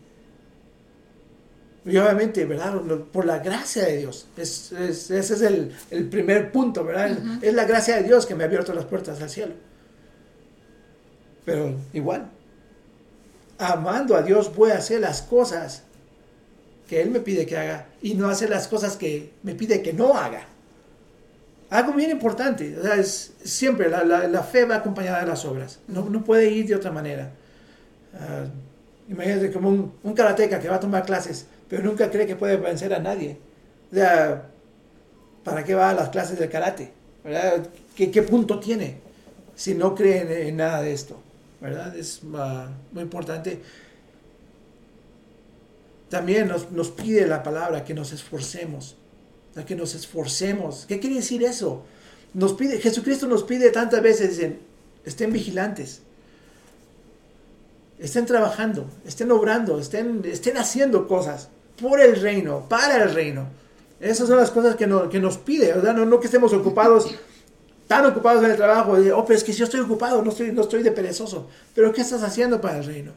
[1.85, 2.73] Y obviamente, ¿verdad?
[3.11, 4.27] Por la gracia de Dios.
[4.37, 7.17] Es, es- ese es el, el primer punto, ¿verdad?
[7.41, 9.53] Es la gracia de Dios que me ha abierto las puertas al cielo.
[11.45, 12.29] Pero igual,
[13.57, 15.83] amando a Dios voy a hacer las cosas
[16.87, 19.93] que Él me pide que haga y no hacer las cosas que me pide que
[19.93, 20.47] no haga.
[21.69, 25.79] Algo bien importante, o sea, es siempre la, la- fe va acompañada de las obras,
[25.87, 27.31] no, no puede ir de otra manera.
[28.13, 28.45] Ah,
[29.09, 32.57] imagínate como un, un karateca que va a tomar clases, pero nunca cree que puede
[32.57, 33.37] vencer a nadie.
[33.91, 34.49] O sea,
[35.43, 36.91] ¿para qué va a las clases de karate?
[37.95, 38.97] ¿Qué, punto tiene
[39.55, 41.21] si no cree en nada de esto?
[41.63, 41.95] ¿Verdad?
[41.95, 43.61] Es ah, muy importante.
[46.09, 48.97] También nos, pide la palabra que nos esforcemos.
[49.65, 50.85] Que nos esforcemos.
[50.87, 51.85] ¿Qué quiere decir eso?
[52.33, 54.59] Nos pide, Jesucristo nos pide tantas veces, dicen,
[55.05, 56.01] estén vigilantes.
[57.97, 61.47] Estén trabajando, estén obrando, estén, estén haciendo cosas
[61.81, 63.47] por el reino, para el reino.
[64.01, 65.93] Esas son las cosas que, no- que nos pide, ¿verdad?
[65.93, 67.07] No que estemos ocupados,
[67.87, 70.31] tan ocupados en el trabajo, de, oh, pero es que si yo estoy ocupado, no
[70.31, 71.49] estoy, no estoy de perezoso.
[71.75, 73.11] Pero ¿qué estás haciendo para el reino?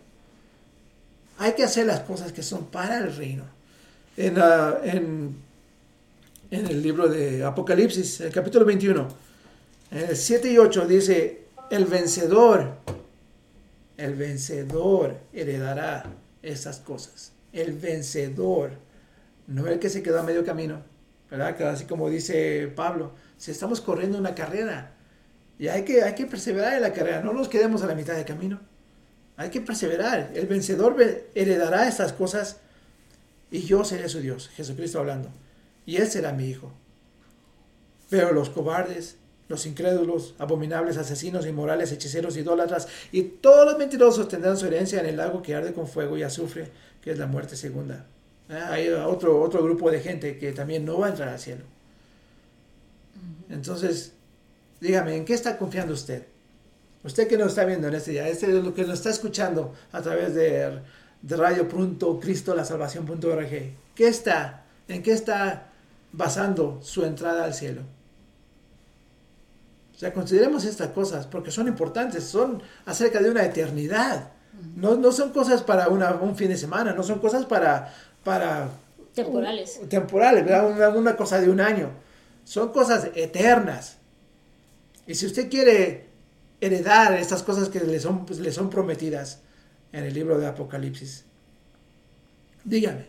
[1.38, 3.44] Hay que hacer las cosas que son para el reino.
[4.16, 5.36] En, ah, en,
[6.50, 9.08] en el libro de Apocalipsis, el capítulo 21,
[9.90, 12.74] eh, 7 y 8 dice, el vencedor,
[13.96, 16.04] el vencedor heredará
[16.42, 17.32] estas cosas.
[17.52, 18.72] El vencedor,
[19.46, 20.82] no el que se quedó a medio camino,
[21.30, 21.60] ¿verdad?
[21.68, 24.92] Así como dice Pablo, si estamos corriendo una carrera,
[25.58, 28.14] y hay que, hay que perseverar en la carrera, no nos quedemos a la mitad
[28.14, 28.60] de camino.
[29.38, 30.30] Hay que perseverar.
[30.34, 32.58] El vencedor ve- heredará estas cosas
[33.50, 35.30] y yo seré su Dios, Jesucristo hablando.
[35.86, 36.72] Y él será mi hijo.
[38.08, 39.16] Pero los cobardes,
[39.48, 45.06] los incrédulos, abominables, asesinos, inmorales, hechiceros, idólatras y todos los mentirosos tendrán su herencia en
[45.06, 46.70] el lago que arde con fuego y azufre,
[47.00, 48.06] que es la muerte segunda.
[48.48, 51.64] Ah, Hay otro, otro grupo de gente que también no va a entrar al cielo.
[53.48, 54.12] Entonces,
[54.80, 56.26] dígame, ¿en qué está confiando usted?
[57.04, 59.74] Usted que nos está viendo en este día, este es lo que nos está escuchando
[59.92, 60.80] a través de,
[61.22, 63.50] de radio.cristolasalvación.org.
[63.94, 64.64] ¿Qué está?
[64.88, 65.68] ¿En qué está
[66.12, 67.82] basando su entrada al cielo?
[69.94, 74.30] O sea, consideremos estas cosas porque son importantes, son acerca de una eternidad.
[74.74, 77.94] No, no son cosas para una, un fin de semana, no son cosas para...
[78.24, 78.68] para
[79.14, 79.80] Temporales.
[79.88, 80.70] temporales, ¿verdad?
[80.70, 81.88] Una, una cosa de un año.
[82.46, 83.96] Son cosas eternas.
[85.04, 86.06] Y si usted quiere
[86.60, 89.40] heredar estas cosas que le son, pues, le son prometidas
[89.90, 91.24] en el libro de Apocalipsis.
[92.62, 93.08] Dígame.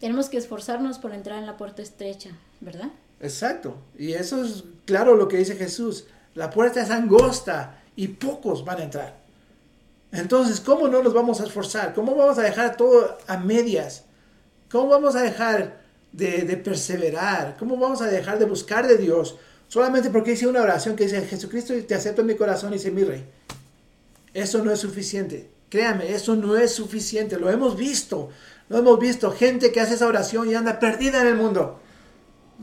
[0.00, 2.90] Tenemos que esforzarnos por entrar en la puerta estrecha, ¿verdad?
[3.20, 3.78] Exacto.
[3.98, 6.04] Y eso es claro lo que dice Jesús.
[6.34, 9.16] La puerta es angosta y pocos van a entrar.
[10.12, 11.94] Entonces, ¿cómo no nos vamos a esforzar?
[11.94, 14.04] ¿Cómo vamos a dejar todo a medias?
[14.70, 15.81] ¿Cómo vamos a dejar
[16.12, 17.56] de, de perseverar?
[17.58, 19.36] ¿Cómo vamos a dejar de buscar de Dios?
[19.68, 22.90] Solamente porque hice una oración que dice, Jesucristo, te acepto en mi corazón y sé
[22.90, 23.24] mi rey.
[24.34, 25.48] Eso no es suficiente.
[25.68, 27.38] Créame, eso no es suficiente.
[27.38, 28.30] Lo hemos visto.
[28.68, 29.30] Lo hemos visto.
[29.30, 31.78] Gente que hace esa oración y anda perdida en el mundo.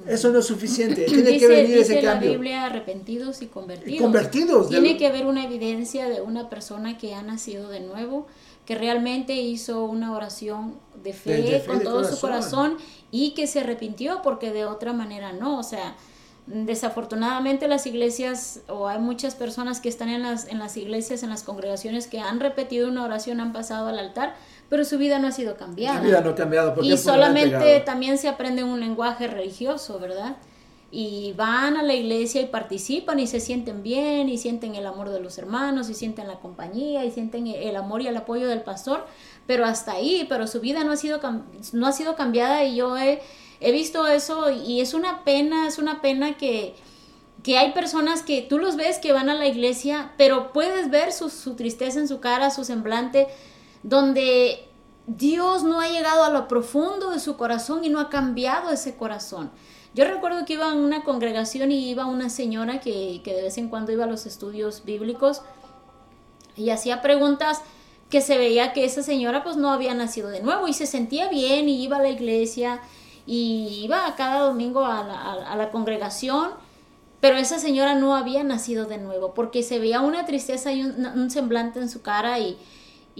[0.08, 1.04] Eso no es suficiente.
[1.08, 2.32] Tiene dice, que venir dice ese la cambio.
[2.32, 3.94] Biblia arrepentidos y convertidos.
[3.94, 4.70] Y convertidos.
[4.70, 8.28] Tiene de- que haber una evidencia de una persona que ha nacido de nuevo,
[8.70, 12.78] que realmente hizo una oración de fe, De- de fe, con de todo su corazón.
[13.10, 15.58] y que se arrepintió porque de otra manera no.
[15.58, 15.96] O sea,
[16.46, 21.32] desafortunadamente las iglesias o hay muchas personas que están en las, en las iglesias, en
[21.32, 24.36] las congregaciones que han repetido una oración, han pasado al altar,
[24.70, 25.96] pero su vida no ha sido cambiada.
[26.00, 26.72] La vida no ha cambiado.
[26.72, 30.36] Y Porque han solamente también se aprende un lenguaje religioso, ¿verdad?
[30.92, 35.10] Y van a la iglesia y participan y se sienten bien y sienten el amor
[35.10, 38.64] de los hermanos y sienten la compañía y sienten el amor y el apoyo del
[38.64, 39.06] pastor,
[39.46, 41.20] pero hasta ahí, pero su vida no ha sido,
[41.74, 43.22] no ha sido cambiada y yo he,
[43.62, 46.76] visto eso y es una pena, es una pena que,
[47.44, 51.12] que hay personas que tú los ves que van a la iglesia, pero puedes ver
[51.12, 53.28] su tristeza en su cara, su semblante,
[53.84, 54.70] donde
[55.18, 58.96] Dios no ha llegado a lo profundo de su corazón y no ha cambiado ese
[58.96, 59.50] corazón.
[60.00, 63.58] Yo recuerdo que iba a una congregación y iba una señora que, que de vez
[63.58, 65.42] en cuando iba a los estudios bíblicos
[66.56, 67.62] y hacía preguntas
[68.10, 71.28] que se veía que esa señora pues no había nacido de nuevo y se sentía
[71.28, 72.80] bien y iba a la iglesia
[73.28, 76.52] y iba cada domingo a la, a- la congregación,
[77.20, 81.06] pero esa señora no había nacido de nuevo porque se veía una tristeza y un,
[81.08, 82.58] un semblante en su cara y,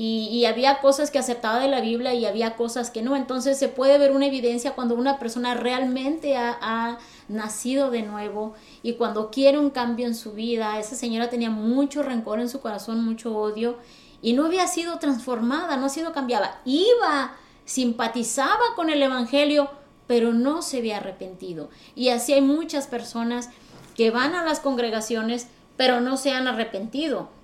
[0.02, 3.18] y, y había cosas que aceptaba de la Biblia y había cosas que no.
[3.18, 8.54] Entonces se puede ver una evidencia cuando una persona realmente ha, ha nacido de nuevo
[8.82, 10.80] y cuando quiere un cambio en su vida.
[10.80, 13.76] Esa señora tenía mucho rencor en su corazón, mucho odio
[14.22, 16.62] y no había sido transformada, no ha sido cambiada.
[16.64, 17.36] Iba,
[17.66, 19.70] simpatizaba con el Evangelio,
[20.08, 21.72] pero no se había arrepentido.
[21.94, 23.50] Y así hay muchas personas
[23.98, 27.38] que van a las congregaciones, pero no se han arrepentido.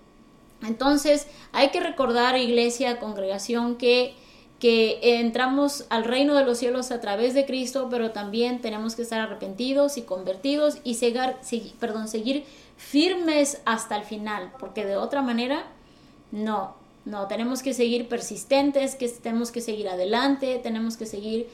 [0.68, 4.16] Entonces hay que recordar, iglesia, congregación, que,
[4.60, 9.02] que entramos al reino de los cielos a través de Cristo, pero también tenemos que
[9.02, 10.96] estar arrepentidos y convertidos y
[11.80, 12.46] perdón, seguir
[12.78, 15.66] firmes hasta el final, porque de otra manera,
[16.32, 21.48] no, no, tenemos que seguir persistentes, que tenemos que seguir adelante, tenemos que seguir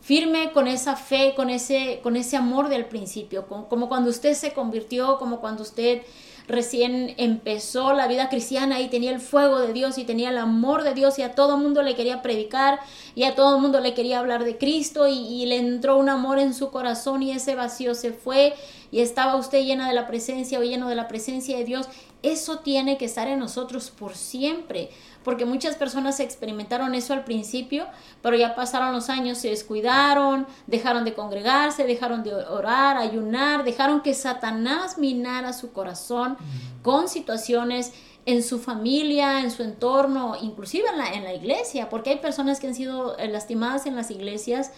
[0.00, 4.52] firme con esa fe, con ese, con ese amor del principio, como cuando usted se
[4.52, 6.02] convirtió, como cuando usted
[6.50, 10.82] recién empezó la vida cristiana y tenía el fuego de Dios y tenía el amor
[10.82, 12.80] de Dios y a todo mundo le quería predicar
[13.14, 16.38] y a todo mundo le quería hablar de Cristo y, y le entró un amor
[16.38, 18.54] en su corazón y ese vacío se fue
[18.92, 21.86] y estaba usted llena de la presencia o lleno de la presencia de Dios.
[22.22, 24.90] Eso tiene que estar en nosotros por siempre,
[25.24, 27.86] porque muchas personas experimentaron eso al principio,
[28.22, 34.00] pero ya pasaron los años, se descuidaron, dejaron de congregarse, dejaron de orar, ayunar, dejaron
[34.00, 36.36] que Satanás minara su corazón
[36.82, 37.92] con situaciones
[38.26, 42.60] en su familia, en su entorno, inclusive en la, en la iglesia, porque hay personas
[42.60, 44.72] que han sido eh, lastimadas en las iglesias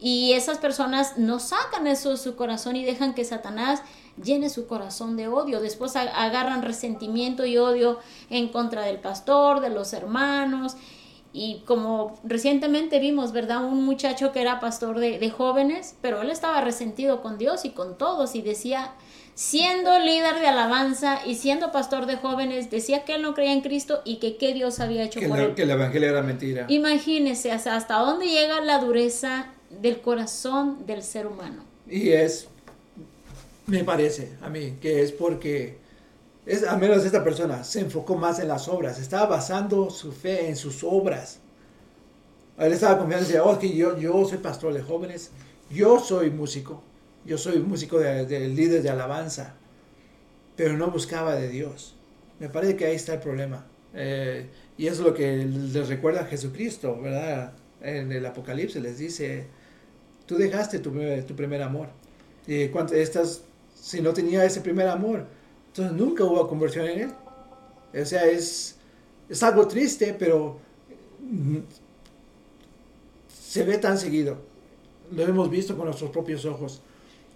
[0.00, 3.82] y esas personas no sacan eso de su corazón y dejan que Satanás
[4.22, 5.60] llene su corazón de odio.
[5.60, 7.98] Después agarran resentimiento y odio
[8.30, 10.76] en contra del pastor, de los hermanos.
[11.32, 13.64] Y como recientemente vimos, ¿verdad?
[13.64, 17.70] Un muchacho que era pastor de, de jóvenes, pero él estaba resentido con Dios y
[17.70, 18.90] con todos y decía,
[19.34, 23.60] siendo líder de alabanza y siendo pastor de jóvenes, decía que él no creía en
[23.60, 25.54] Cristo y que qué Dios había hecho Que, por la- él.
[25.54, 26.66] que el evangelio era mentira.
[26.68, 31.62] Imagínese hasta, hasta dónde llega la dureza del corazón del ser humano.
[31.88, 32.48] Y es,
[33.70, 35.78] me parece a mí, que es porque,
[36.46, 40.48] es, al menos esta persona se enfocó más en las obras, estaba basando su fe
[40.48, 41.40] en sus obras.
[42.58, 45.30] Él estaba confiando decía, oh, yo, yo soy pastor de jóvenes,
[45.70, 46.82] yo soy músico,
[47.24, 49.54] yo soy músico de, de líder de alabanza,
[50.56, 51.96] pero no buscaba de Dios.
[52.38, 53.66] Me parece que ahí está el problema.
[53.94, 57.54] Eh, y es lo que les recuerda a Jesucristo, ¿verdad?
[57.80, 59.46] En el Apocalipsis les dice,
[60.26, 61.88] tú dejaste tu, primer- tu primer amor.
[62.46, 63.42] Y cuando estas,
[63.80, 65.26] si no tenía ese primer amor,
[65.68, 67.12] entonces nunca hubo conversión en él.
[68.00, 68.76] O sea, es,
[69.28, 70.58] es algo triste, pero
[71.20, 71.58] mm,
[73.28, 74.38] se ve tan seguido.
[75.10, 76.82] Lo hemos visto con nuestros propios ojos.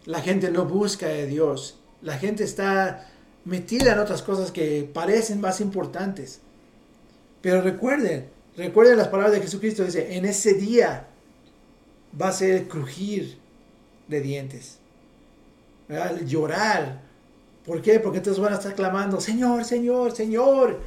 [0.07, 1.78] La gente no busca de Dios.
[2.03, 3.11] La gente está
[3.45, 6.40] metida en otras cosas que parecen más importantes.
[7.40, 11.09] Pero recuerden, recuerden las palabras de Jesucristo, dice, en ese día
[12.20, 13.38] va a ser el crujir
[14.09, 14.78] de dientes,
[15.89, 16.18] ¿verdad?
[16.18, 17.03] El llorar.
[17.64, 17.99] ¿Por qué?
[18.01, 20.80] Porque entonces van a estar clamando, Señor, Señor, Señor.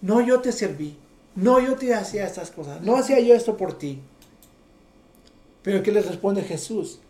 [0.00, 0.96] No yo te serví,
[1.34, 4.00] no yo te hacía estas cosas, no hacía yo esto por ti.
[5.62, 7.00] Pero ¿qué les responde Jesús?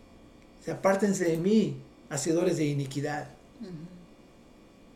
[0.64, 1.76] Se apártense de mí,
[2.10, 3.28] hacedores de iniquidad.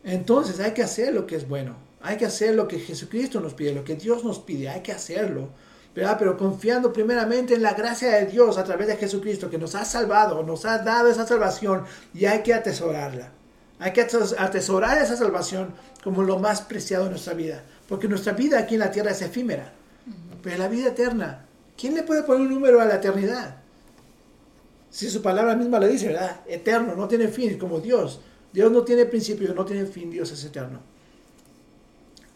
[0.05, 1.77] Entonces hay que hacer lo que es bueno.
[2.01, 4.69] Hay que hacer lo que Jesucristo nos pide, lo que Dios nos pide.
[4.69, 5.51] Hay que hacerlo.
[5.95, 6.17] ¿Verdad?
[6.19, 9.85] Pero confiando primeramente en la gracia de Dios a través de Jesucristo que nos ha
[9.85, 11.85] salvado, nos ha dado esa salvación
[12.15, 13.31] y hay que atesorarla.
[13.79, 15.75] Hay que atesorar esa salvación
[16.05, 17.65] como lo más preciado de nuestra vida.
[17.89, 19.73] Porque nuestra vida aquí en la tierra es efímera.
[20.43, 23.57] Pero la vida eterna, ¿quién le puede poner un número a la eternidad?
[24.89, 26.43] Si su palabra misma lo dice, ¿verdad?
[26.47, 28.21] Eterno, no tiene fin, como Dios.
[28.53, 30.92] Dios no tiene principio, no tiene fin, Dios es eterno.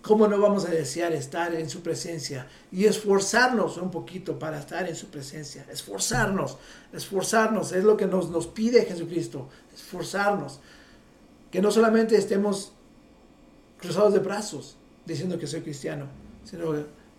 [0.07, 4.89] ¿Cómo no vamos a desear estar en su presencia y esforzarnos un poquito para estar
[4.89, 5.67] en su presencia?
[5.69, 6.59] Esforzarnos,
[6.93, 10.61] esforzarnos, es lo que nos, nos pide Jesucristo, esforzarnos.
[11.51, 12.73] Que no solamente estemos
[13.81, 16.07] cruzados de brazos diciendo que soy cristiano,
[16.45, 16.73] sino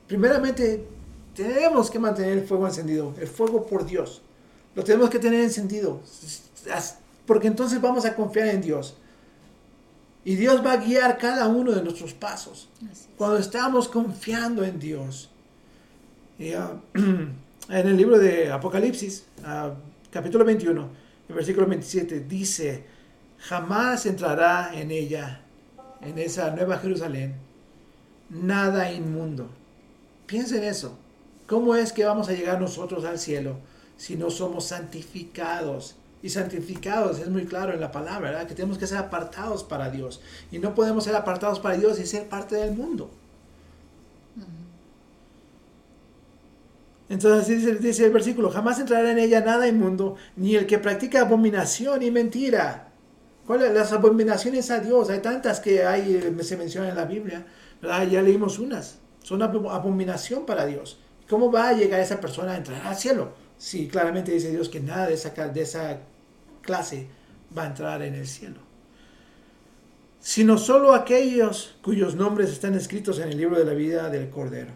[0.07, 0.87] primeramente
[1.35, 4.21] tenemos que mantener el fuego encendido, el fuego por Dios.
[4.75, 5.99] Lo tenemos que tener encendido,
[7.25, 8.95] porque entonces vamos a confiar en Dios.
[10.27, 12.67] Y Dios va a guiar cada uno de nuestros pasos.
[13.17, 15.29] Cuando estamos confiando en Dios.
[16.53, 19.73] Ah, en el libro de Apocalipsis, ah,
[20.11, 20.89] capítulo 21,
[21.29, 22.83] el versículo 27, dice,
[23.39, 25.43] jamás entrará en ella,
[26.01, 27.35] en esa nueva Jerusalén,
[28.29, 29.47] nada inmundo.
[30.25, 30.99] Piensen eso.
[31.47, 33.61] ¿Cómo es que vamos a llegar nosotros al cielo?
[33.97, 35.95] si no somos santificados.
[36.23, 38.47] Y santificados es muy claro en la palabra, ¿verdad?
[38.47, 40.21] Que tenemos que ser apartados para Dios.
[40.51, 43.11] Y no podemos ser apartados para Dios y ser parte del mundo.
[47.09, 51.21] Entonces dice, dice, el versículo, jamás entrará en ella nada inmundo, ni el que practica
[51.21, 52.89] abominación y mentira.
[53.45, 55.09] ¿Cuáles las abominaciones a Dios?
[55.09, 57.45] Hay tantas que hay, eh, se mencionan en la Biblia,
[57.81, 58.05] ¿verdad?
[58.07, 58.97] Ya leímos unas.
[59.23, 60.99] Son abominación para Dios.
[61.29, 63.31] ¿Cómo va a llegar esa persona a entrar al cielo?
[63.57, 65.99] Sí, claramente dice Dios que nada de esa, de esa
[66.61, 67.07] clase
[67.57, 68.59] va a entrar en el cielo.
[70.19, 74.73] Sino solo aquellos cuyos nombres están escritos en el libro de la vida del Cordero.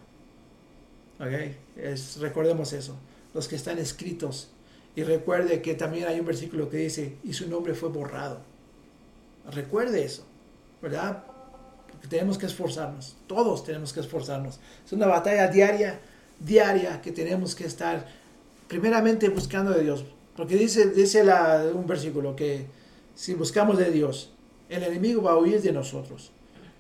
[1.19, 1.55] ¿Ok?
[1.77, 2.97] Es, recordemos eso.
[3.33, 4.49] Los que están escritos.
[4.95, 8.41] Y recuerde que también hay un versículo que dice, y su nombre fue borrado.
[9.51, 10.25] Recuerde eso,
[10.81, 11.23] ¿verdad?
[11.89, 13.15] Porque tenemos que esforzarnos.
[13.27, 14.59] Todos tenemos que esforzarnos.
[14.85, 15.99] Es una batalla diaria,
[16.39, 18.05] diaria que tenemos que estar
[18.71, 20.05] primeramente buscando de Dios.
[20.33, 22.67] Porque dice, dice la, un versículo que
[23.13, 24.31] si buscamos de Dios,
[24.69, 26.31] el enemigo va a huir de nosotros.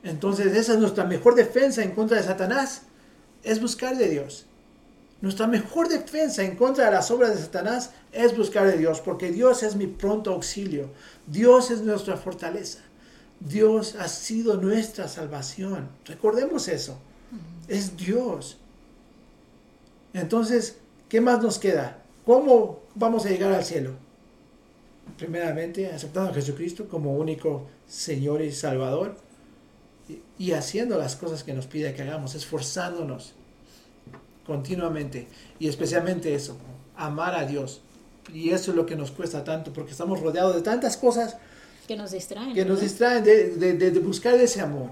[0.01, 2.83] Entonces esa es nuestra mejor defensa en contra de Satanás,
[3.43, 4.45] es buscar de Dios.
[5.19, 9.29] Nuestra mejor defensa en contra de las obras de Satanás es buscar de Dios, porque
[9.29, 10.91] Dios es mi pronto auxilio.
[11.27, 12.79] Dios es nuestra fortaleza.
[13.41, 15.89] Dios ha sido nuestra salvación.
[16.05, 16.97] Recordemos eso.
[17.67, 18.57] Es Dios.
[20.13, 20.77] Entonces,
[21.11, 21.97] ¿Qué más nos queda?
[22.25, 23.91] ¿Cómo vamos a llegar al cielo?
[25.17, 29.17] Primeramente, aceptando a Jesucristo como único Señor y Salvador
[30.39, 33.33] y, haciendo las cosas que nos pide que hagamos, esforzándonos
[34.45, 35.27] continuamente
[35.59, 36.55] y especialmente eso,
[36.95, 37.81] amar a Dios.
[38.33, 41.35] Y eso es lo que nos cuesta tanto porque estamos rodeados de tantas cosas
[41.89, 42.53] que nos distraen.
[42.53, 44.91] Que nos distraen de buscar ese amor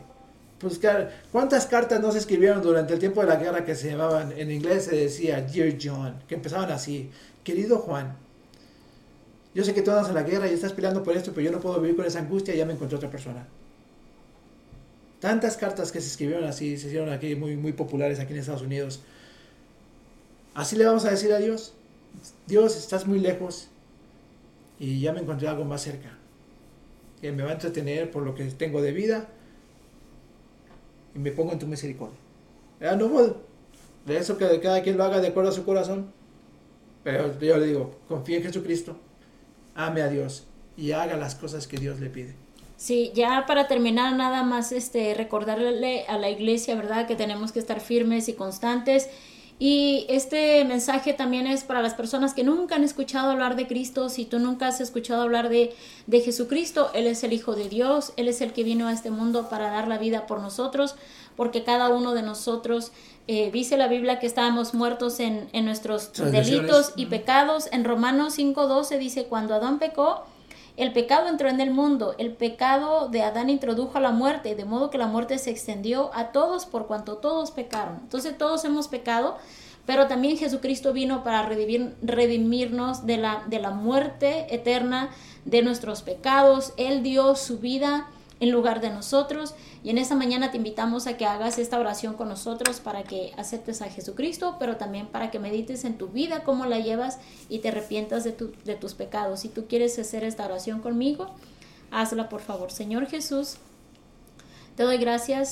[0.62, 4.34] buscar cuántas cartas no se escribieron durante el tiempo de la guerra que se llamaban
[4.38, 7.10] en inglés se decía Dear John, que empezaban así,
[7.44, 8.16] querido Juan,
[9.54, 11.52] yo sé que tú andas en la guerra y estás peleando por esto, pero yo
[11.52, 13.48] no puedo vivir con esa angustia ya me encontré otra persona.
[15.20, 18.62] Tantas cartas que se escribieron así, se hicieron aquí muy, muy populares aquí en Estados
[18.62, 19.02] Unidos.
[20.54, 21.74] Así le vamos a decir a Dios,
[22.48, 23.70] Dios, estás muy lejos
[24.80, 26.18] y ya me encontré algo más cerca,
[27.22, 29.30] que me va a entretener por lo que tengo de vida
[31.16, 32.18] y me pongo en tu misericordia.
[32.80, 33.10] Ya no
[34.06, 36.12] de eso que cada quien lo haga de acuerdo a su corazón.
[37.04, 38.98] Pero yo le digo, confíe en Jesucristo,
[39.76, 42.36] ame a Dios y haga las cosas que Dios le pide.
[42.76, 47.08] Sí, ya para terminar nada más este recordarle a la iglesia, ¿verdad?
[47.08, 49.10] Que tenemos que estar firmes y constantes
[49.62, 54.08] y este mensaje también es para las personas que nunca han escuchado hablar de Cristo.
[54.08, 55.76] Si tú nunca has escuchado hablar de,
[56.08, 59.12] de, Jesucristo, Él es el Hijo de Dios, Él es el que vino a este
[59.12, 60.96] mundo para dar la vida por nosotros,
[61.36, 62.94] porque cada uno de nosotros,
[63.28, 67.68] eh, dice la Biblia que estábamos muertos en, en nuestros delitos y pecados.
[67.74, 70.24] En Romanos 5.12 dice, cuando Adán pecó,
[70.80, 74.90] el pecado entró en el mundo, el pecado de Adán introdujo la muerte, de modo
[74.90, 77.98] que la muerte se extendió a todos por cuanto todos pecaron.
[78.02, 79.38] Entonces todos hemos pecado,
[79.86, 85.10] pero también Jesucristo vino para redimir, redimirnos de la, de la muerte eterna,
[85.44, 86.74] de nuestros pecados.
[86.78, 88.08] Él dio su vida
[88.40, 89.56] en lugar de nosotros.
[89.84, 93.34] Y en esta mañana te invitamos a que hagas esta oración con nosotros para que
[93.38, 97.20] aceptes a Jesucristo, pero también para que medites en tu vida, cómo la llevas
[97.50, 98.36] y te arrepientas de,
[98.66, 99.42] de tus pecados.
[99.42, 101.34] Si tú quieres hacer esta oración conmigo,
[101.92, 102.72] hazla por favor.
[102.72, 103.58] Señor Jesús,
[104.76, 105.50] te doy gracias